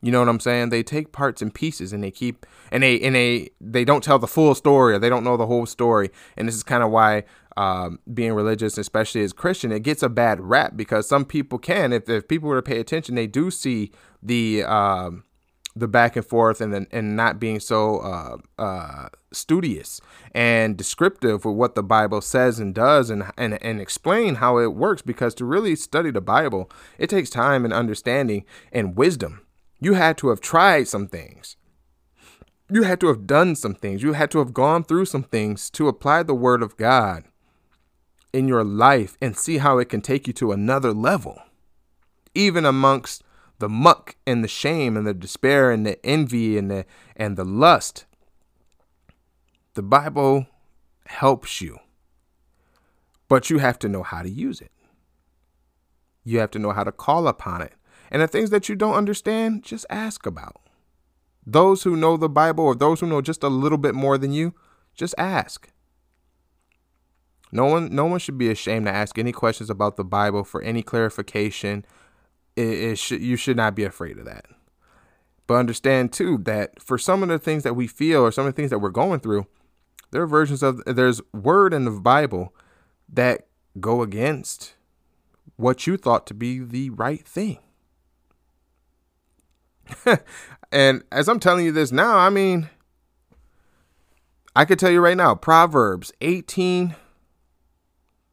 You 0.02 0.12
know 0.12 0.20
what 0.20 0.28
I'm 0.28 0.42
saying? 0.42 0.70
They 0.70 0.84
take 0.84 1.14
parts 1.14 1.42
and 1.42 1.54
pieces 1.54 1.94
and 1.94 2.04
they 2.04 2.12
keep 2.12 2.46
and 2.72 2.84
they 2.84 3.00
and 3.00 3.16
they 3.16 3.52
they 3.62 3.86
don't 3.86 4.04
tell 4.04 4.20
the 4.20 4.28
full 4.28 4.54
story 4.54 4.94
or 4.94 5.00
they 5.00 5.08
don't 5.08 5.24
know 5.24 5.38
the 5.38 5.48
whole 5.48 5.66
story. 5.66 6.10
And 6.36 6.46
this 6.46 6.56
is 6.56 6.64
kind 6.64 6.84
of 6.84 6.92
why 6.92 7.24
um, 7.56 8.00
being 8.14 8.34
religious, 8.34 8.78
especially 8.78 9.22
as 9.22 9.32
Christian, 9.32 9.72
it 9.72 9.82
gets 9.82 10.04
a 10.04 10.10
bad 10.10 10.42
rap 10.42 10.76
because 10.76 11.08
some 11.08 11.24
people 11.24 11.58
can, 11.58 11.94
if, 11.94 12.10
if 12.10 12.28
people 12.28 12.50
were 12.50 12.58
to 12.58 12.62
pay 12.62 12.80
attention, 12.80 13.16
they 13.16 13.28
do 13.28 13.50
see 13.50 13.92
the 14.22 14.64
um, 14.64 15.24
the 15.76 15.88
back 15.88 16.16
and 16.16 16.26
forth 16.26 16.62
and 16.62 16.74
then 16.74 16.88
and 16.92 17.16
not 17.16 17.40
being 17.40 17.60
so 17.60 18.00
uh, 18.00 18.38
uh, 18.62 19.08
studious 19.36 20.00
and 20.34 20.78
descriptive 20.78 21.46
with 21.46 21.56
what 21.56 21.76
the 21.76 21.84
Bible 21.84 22.22
says 22.22 22.60
and 22.60 22.74
does 22.74 23.10
and, 23.10 23.32
and, 23.38 23.62
and 23.62 23.82
explain 23.82 24.36
how 24.36 24.58
it 24.58 24.74
works 24.74 25.02
because 25.02 25.34
to 25.36 25.46
really 25.46 25.76
study 25.76 26.12
the 26.12 26.22
Bible, 26.22 26.70
it 26.98 27.10
takes 27.10 27.30
time 27.30 27.66
and 27.66 27.74
understanding 27.74 28.46
and 28.72 28.96
wisdom. 28.96 29.42
You 29.80 29.94
had 29.94 30.18
to 30.20 30.30
have 30.30 30.42
tried 30.42 30.88
some 30.88 31.08
things. 31.08 31.58
You 32.70 32.84
had 32.84 33.00
to 33.02 33.08
have 33.08 33.28
done 33.28 33.56
some 33.56 33.76
things. 33.76 34.02
You 34.02 34.14
had 34.14 34.32
to 34.32 34.40
have 34.40 34.54
gone 34.54 34.84
through 34.84 35.06
some 35.06 35.24
things 35.24 35.70
to 35.72 35.88
apply 35.88 36.24
the 36.24 36.34
word 36.34 36.64
of 36.64 36.78
God 36.78 37.26
in 38.32 38.48
your 38.48 38.64
life 38.64 39.18
and 39.22 39.38
see 39.38 39.60
how 39.60 39.78
it 39.78 39.90
can 39.90 40.02
take 40.02 40.26
you 40.26 40.34
to 40.34 40.52
another 40.52 40.92
level. 40.92 41.42
Even 42.34 42.66
amongst 42.66 43.24
the 43.60 43.70
muck 43.70 44.16
and 44.26 44.44
the 44.44 44.48
shame 44.48 44.98
and 44.98 45.06
the 45.06 45.14
despair 45.14 45.72
and 45.72 45.86
the 45.86 46.04
envy 46.06 46.58
and 46.58 46.70
the 46.70 46.86
and 47.16 47.38
the 47.38 47.46
lust 47.46 48.06
the 49.76 49.84
Bible 49.84 50.48
helps 51.06 51.62
you, 51.62 51.80
but 53.28 53.50
you 53.50 53.58
have 53.58 53.80
to 53.80 53.90
know 53.90 54.04
how 54.04 54.22
to 54.22 54.30
use 54.30 54.62
it. 54.62 54.72
You 56.24 56.40
have 56.40 56.52
to 56.52 56.60
know 56.60 56.72
how 56.72 56.84
to 56.84 56.92
call 56.92 57.28
upon 57.28 57.62
it. 57.62 57.74
And 58.12 58.22
the 58.22 58.28
things 58.28 58.52
that 58.52 58.70
you 58.70 58.76
don't 58.76 58.94
understand, 58.94 59.64
just 59.64 59.86
ask 59.90 60.26
about. 60.26 60.62
Those 61.46 61.84
who 61.84 61.98
know 61.98 62.16
the 62.16 62.30
Bible 62.30 62.64
or 62.64 62.76
those 62.76 63.00
who 63.00 63.08
know 63.08 63.22
just 63.22 63.44
a 63.44 63.50
little 63.50 63.78
bit 63.78 63.96
more 63.96 64.18
than 64.18 64.32
you, 64.32 64.54
just 64.96 65.16
ask. 65.18 65.70
No 67.52 67.66
one 67.66 67.94
no 67.94 68.06
one 68.06 68.20
should 68.20 68.38
be 68.38 68.50
ashamed 68.50 68.86
to 68.86 68.92
ask 68.92 69.18
any 69.18 69.32
questions 69.32 69.70
about 69.70 69.96
the 69.98 70.04
Bible 70.04 70.44
for 70.44 70.62
any 70.62 70.82
clarification. 70.82 71.86
It, 72.56 72.68
it 72.68 73.00
should, 73.00 73.22
you 73.22 73.36
should 73.36 73.58
not 73.58 73.76
be 73.76 73.84
afraid 73.84 74.18
of 74.18 74.26
that. 74.26 74.46
But 75.46 75.56
understand 75.56 76.14
too 76.14 76.38
that 76.44 76.82
for 76.82 76.98
some 76.98 77.22
of 77.22 77.30
the 77.30 77.40
things 77.40 77.64
that 77.64 77.76
we 77.76 77.88
feel 77.88 78.22
or 78.22 78.32
some 78.32 78.46
of 78.46 78.54
the 78.54 78.56
things 78.56 78.70
that 78.70 78.80
we're 78.80 78.90
going 78.90 79.20
through, 79.20 79.46
there 80.14 80.22
are 80.22 80.28
versions 80.28 80.62
of 80.62 80.84
there's 80.86 81.22
word 81.34 81.74
in 81.74 81.86
the 81.86 81.92
Bible 81.92 82.54
that 83.12 83.48
go 83.80 84.04
against 84.04 84.76
what 85.56 85.88
you 85.88 85.98
thought 85.98 86.28
to 86.28 86.36
be 86.36 86.60
the 86.60 86.92
right 86.92 87.28
thing. 87.28 87.58
and 90.72 91.04
as 91.12 91.28
I'm 91.28 91.40
telling 91.40 91.66
you 91.66 91.72
this 91.72 91.92
now, 91.92 92.18
I 92.18 92.30
mean, 92.30 92.70
I 94.56 94.66
could 94.66 94.78
tell 94.78 94.92
you 94.92 95.02
right 95.02 95.18
now, 95.18 95.34
Proverbs 95.34 96.14
18, 96.22 96.96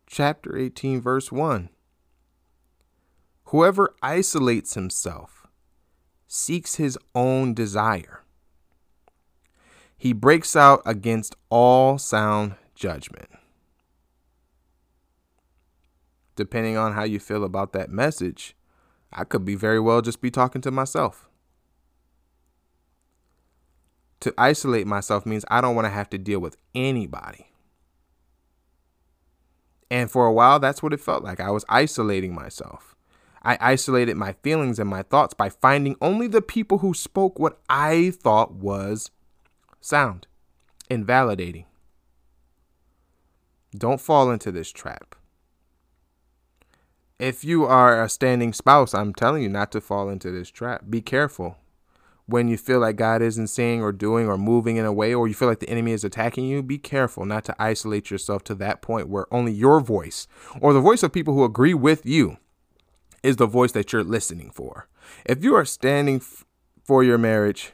chapter 0.06 0.58
18, 0.58 1.00
verse 1.00 1.32
1. 1.32 1.70
Whoever 3.44 3.94
isolates 4.02 4.74
himself 4.74 5.46
seeks 6.28 6.74
his 6.74 6.98
own 7.14 7.54
desire 7.54 8.19
he 10.00 10.14
breaks 10.14 10.56
out 10.56 10.80
against 10.86 11.36
all 11.50 11.98
sound 11.98 12.54
judgment. 12.74 13.28
Depending 16.36 16.78
on 16.78 16.94
how 16.94 17.04
you 17.04 17.20
feel 17.20 17.44
about 17.44 17.74
that 17.74 17.90
message, 17.90 18.56
I 19.12 19.24
could 19.24 19.44
be 19.44 19.54
very 19.54 19.78
well 19.78 20.00
just 20.00 20.22
be 20.22 20.30
talking 20.30 20.62
to 20.62 20.70
myself. 20.70 21.28
To 24.20 24.32
isolate 24.38 24.86
myself 24.86 25.26
means 25.26 25.44
I 25.50 25.60
don't 25.60 25.76
want 25.76 25.84
to 25.84 25.90
have 25.90 26.08
to 26.10 26.18
deal 26.18 26.40
with 26.40 26.56
anybody. 26.74 27.48
And 29.90 30.10
for 30.10 30.24
a 30.24 30.32
while, 30.32 30.58
that's 30.58 30.82
what 30.82 30.94
it 30.94 31.00
felt 31.00 31.22
like. 31.22 31.40
I 31.40 31.50
was 31.50 31.66
isolating 31.68 32.34
myself. 32.34 32.96
I 33.42 33.58
isolated 33.60 34.16
my 34.16 34.32
feelings 34.32 34.78
and 34.78 34.88
my 34.88 35.02
thoughts 35.02 35.34
by 35.34 35.50
finding 35.50 35.96
only 36.00 36.26
the 36.26 36.40
people 36.40 36.78
who 36.78 36.94
spoke 36.94 37.38
what 37.38 37.60
I 37.68 38.12
thought 38.12 38.54
was 38.54 39.10
sound, 39.80 40.26
invalidating. 40.88 41.66
Don't 43.76 44.00
fall 44.00 44.30
into 44.30 44.50
this 44.50 44.70
trap. 44.72 45.14
If 47.18 47.44
you 47.44 47.64
are 47.66 48.02
a 48.02 48.08
standing 48.08 48.52
spouse, 48.52 48.94
I'm 48.94 49.12
telling 49.12 49.42
you 49.42 49.48
not 49.48 49.70
to 49.72 49.80
fall 49.80 50.08
into 50.08 50.30
this 50.30 50.48
trap. 50.48 50.84
Be 50.88 51.02
careful 51.02 51.56
when 52.30 52.48
you 52.48 52.56
feel 52.56 52.78
like 52.78 52.96
God 52.96 53.22
isn't 53.22 53.48
seeing 53.48 53.82
or 53.82 53.92
doing 53.92 54.26
or 54.26 54.38
moving 54.38 54.76
in 54.76 54.86
a 54.86 54.92
way, 54.92 55.12
or 55.12 55.26
you 55.26 55.34
feel 55.34 55.48
like 55.48 55.58
the 55.58 55.68
enemy 55.68 55.92
is 55.92 56.04
attacking 56.04 56.44
you, 56.44 56.62
be 56.62 56.78
careful 56.78 57.26
not 57.26 57.44
to 57.44 57.56
isolate 57.58 58.10
yourself 58.10 58.44
to 58.44 58.54
that 58.56 58.80
point 58.80 59.08
where 59.08 59.32
only 59.34 59.52
your 59.52 59.80
voice 59.80 60.28
or 60.60 60.72
the 60.72 60.80
voice 60.80 61.02
of 61.02 61.12
people 61.12 61.34
who 61.34 61.44
agree 61.44 61.74
with 61.74 62.06
you 62.06 62.38
is 63.22 63.36
the 63.36 63.46
voice 63.46 63.72
that 63.72 63.92
you're 63.92 64.04
listening 64.04 64.50
for. 64.50 64.88
If 65.26 65.42
you 65.42 65.54
are 65.54 65.64
standing 65.64 66.16
f- 66.16 66.44
for 66.84 67.02
your 67.02 67.18
marriage, 67.18 67.72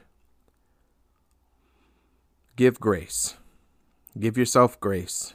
give 2.56 2.80
grace. 2.80 3.36
Give 4.18 4.38
yourself 4.38 4.80
grace. 4.80 5.34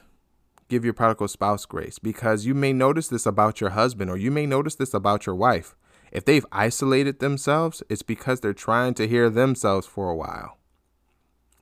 Give 0.68 0.84
your 0.84 0.92
prodigal 0.92 1.28
spouse 1.28 1.64
grace 1.66 1.98
because 2.00 2.46
you 2.46 2.54
may 2.54 2.72
notice 2.72 3.08
this 3.08 3.26
about 3.26 3.60
your 3.60 3.70
husband 3.70 4.10
or 4.10 4.16
you 4.16 4.30
may 4.30 4.44
notice 4.44 4.74
this 4.74 4.92
about 4.92 5.24
your 5.24 5.36
wife. 5.36 5.76
If 6.10 6.24
they've 6.24 6.46
isolated 6.50 7.20
themselves, 7.20 7.82
it's 7.88 8.02
because 8.02 8.40
they're 8.40 8.52
trying 8.52 8.94
to 8.94 9.06
hear 9.06 9.30
themselves 9.30 9.86
for 9.86 10.10
a 10.10 10.16
while. 10.16 10.58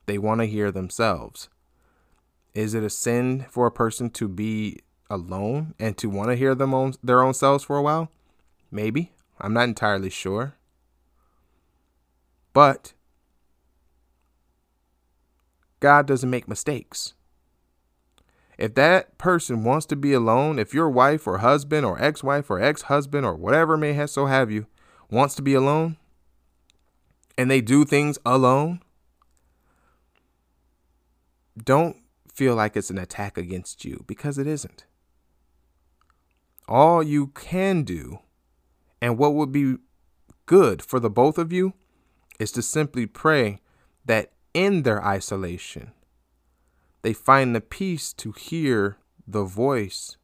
They 0.07 0.17
want 0.17 0.41
to 0.41 0.47
hear 0.47 0.73
themselves. 0.73 1.49
Is 2.55 2.75
it 2.75 2.83
a 2.83 2.91
sin 2.91 3.47
for 3.51 3.67
a 3.67 3.73
person 3.73 4.11
to 4.11 4.29
be 4.29 4.81
alone 5.09 5.75
and 5.79 5.97
to 5.99 6.09
want 6.09 6.31
to 6.31 6.37
hear 6.37 6.55
them 6.55 6.73
own, 6.73 6.95
their 7.03 7.23
own 7.23 7.35
selves 7.35 7.65
for 7.65 7.77
a 7.77 7.83
while? 7.83 8.11
Maybe. 8.71 9.13
I'm 9.39 9.53
not 9.53 9.65
entirely 9.65 10.11
sure. 10.11 10.55
But 12.53 12.93
God 15.81 16.07
doesn't 16.07 16.31
make 16.31 16.47
mistakes. 16.47 17.15
If 18.59 18.75
that 18.75 19.17
person 19.17 19.65
wants 19.65 19.87
to 19.87 19.97
be 19.97 20.13
alone, 20.13 20.59
if 20.59 20.75
your 20.75 20.91
wife 20.91 21.27
or 21.27 21.39
husband 21.39 21.87
or 21.87 22.01
ex 22.01 22.23
wife 22.23 22.51
or 22.51 22.61
ex 22.61 22.83
husband 22.83 23.25
or 23.25 23.35
whatever 23.35 23.79
may 23.79 23.95
have 23.95 24.11
so 24.11 24.27
have 24.27 24.51
you 24.51 24.67
wants 25.11 25.35
to 25.37 25.43
be 25.43 25.55
alone 25.55 25.97
and 27.39 27.51
they 27.51 27.63
do 27.63 27.87
things 27.87 28.19
alone, 28.27 28.83
don't 31.65 31.97
feel 32.31 32.55
like 32.55 32.77
it's 32.77 32.91
an 32.91 32.99
attack 32.99 33.39
against 33.39 33.85
you 33.85 34.05
because 34.07 34.37
it 34.37 34.47
isn't. 34.47 34.85
All 36.69 37.03
you 37.03 37.29
can 37.29 37.83
do 37.83 38.21
and 39.01 39.17
what 39.17 39.35
would 39.35 39.53
be 39.53 39.77
good 40.45 40.83
for 40.83 41.01
the 41.01 41.11
both 41.11 41.39
of 41.39 41.51
you 41.51 41.73
is 42.39 42.53
to 42.53 42.61
simply 42.61 43.07
pray 43.07 43.61
that 44.05 44.33
in 44.55 44.83
their 44.83 45.05
isolation, 45.05 45.93
they 47.03 47.13
find 47.13 47.55
the 47.55 47.61
peace 47.61 48.13
to 48.15 48.33
hear 48.33 48.99
the 49.27 49.45
voice 49.45 50.17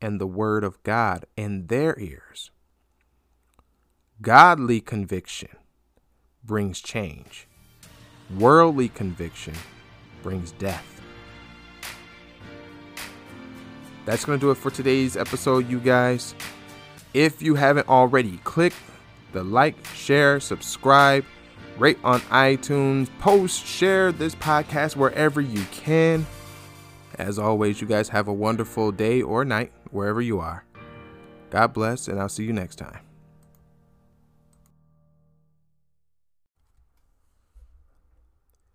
and 0.00 0.20
the 0.20 0.26
word 0.26 0.64
of 0.64 0.82
God 0.82 1.26
in 1.36 1.66
their 1.66 1.98
ears. 1.98 2.50
Godly 4.20 4.80
conviction 4.80 5.50
brings 6.42 6.80
change, 6.80 7.48
worldly 8.36 8.88
conviction 8.88 9.54
brings 10.22 10.52
death. 10.52 11.00
That's 14.04 14.24
going 14.24 14.38
to 14.38 14.46
do 14.46 14.50
it 14.50 14.56
for 14.56 14.70
today's 14.70 15.16
episode, 15.16 15.68
you 15.68 15.80
guys. 15.80 16.34
If 17.14 17.40
you 17.40 17.54
haven't 17.54 17.88
already, 17.88 18.38
click 18.44 18.74
the 19.32 19.42
like, 19.42 19.84
share, 19.94 20.40
subscribe, 20.40 21.24
rate 21.78 21.98
on 22.04 22.20
iTunes, 22.22 23.08
post, 23.18 23.64
share 23.64 24.12
this 24.12 24.34
podcast 24.34 24.96
wherever 24.96 25.40
you 25.40 25.62
can. 25.72 26.26
As 27.18 27.38
always, 27.38 27.80
you 27.80 27.86
guys 27.86 28.08
have 28.08 28.26
a 28.28 28.32
wonderful 28.32 28.92
day 28.92 29.22
or 29.22 29.44
night 29.44 29.72
wherever 29.90 30.20
you 30.20 30.40
are. 30.40 30.64
God 31.50 31.72
bless, 31.72 32.08
and 32.08 32.18
I'll 32.18 32.28
see 32.28 32.44
you 32.44 32.52
next 32.52 32.76
time. 32.76 32.98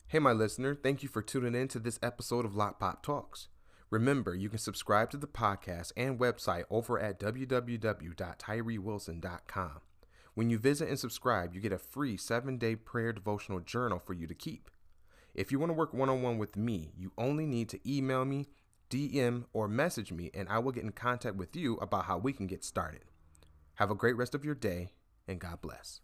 Hey, 0.07 0.19
my 0.19 0.31
listener, 0.31 0.73
thank 0.73 1.03
you 1.03 1.09
for 1.09 1.21
tuning 1.21 1.53
in 1.53 1.67
to 1.67 1.77
this 1.77 1.99
episode 2.01 2.43
of 2.43 2.55
Lot 2.55 2.79
Pop 2.79 3.03
Talks. 3.03 3.49
Remember, 3.91 4.33
you 4.33 4.49
can 4.49 4.57
subscribe 4.57 5.11
to 5.11 5.17
the 5.17 5.27
podcast 5.27 5.91
and 5.95 6.19
website 6.19 6.63
over 6.71 6.97
at 6.97 7.19
www.tyrewilson.com. 7.19 9.81
When 10.39 10.49
you 10.49 10.57
visit 10.57 10.87
and 10.87 10.97
subscribe, 10.97 11.53
you 11.53 11.59
get 11.59 11.73
a 11.73 11.77
free 11.77 12.15
seven 12.15 12.57
day 12.57 12.77
prayer 12.77 13.11
devotional 13.11 13.59
journal 13.59 13.99
for 13.99 14.13
you 14.13 14.25
to 14.25 14.33
keep. 14.33 14.71
If 15.35 15.51
you 15.51 15.59
want 15.59 15.71
to 15.71 15.73
work 15.73 15.93
one 15.93 16.07
on 16.07 16.21
one 16.21 16.37
with 16.37 16.55
me, 16.55 16.93
you 16.97 17.11
only 17.17 17.45
need 17.45 17.67
to 17.67 17.79
email 17.85 18.23
me, 18.23 18.47
DM, 18.89 19.43
or 19.51 19.67
message 19.67 20.13
me, 20.13 20.31
and 20.33 20.47
I 20.47 20.59
will 20.59 20.71
get 20.71 20.85
in 20.85 20.93
contact 20.93 21.35
with 21.35 21.57
you 21.57 21.75
about 21.81 22.05
how 22.05 22.17
we 22.17 22.31
can 22.31 22.47
get 22.47 22.63
started. 22.63 23.03
Have 23.73 23.91
a 23.91 23.95
great 23.95 24.15
rest 24.15 24.33
of 24.33 24.45
your 24.45 24.55
day, 24.55 24.93
and 25.27 25.41
God 25.41 25.59
bless. 25.59 25.99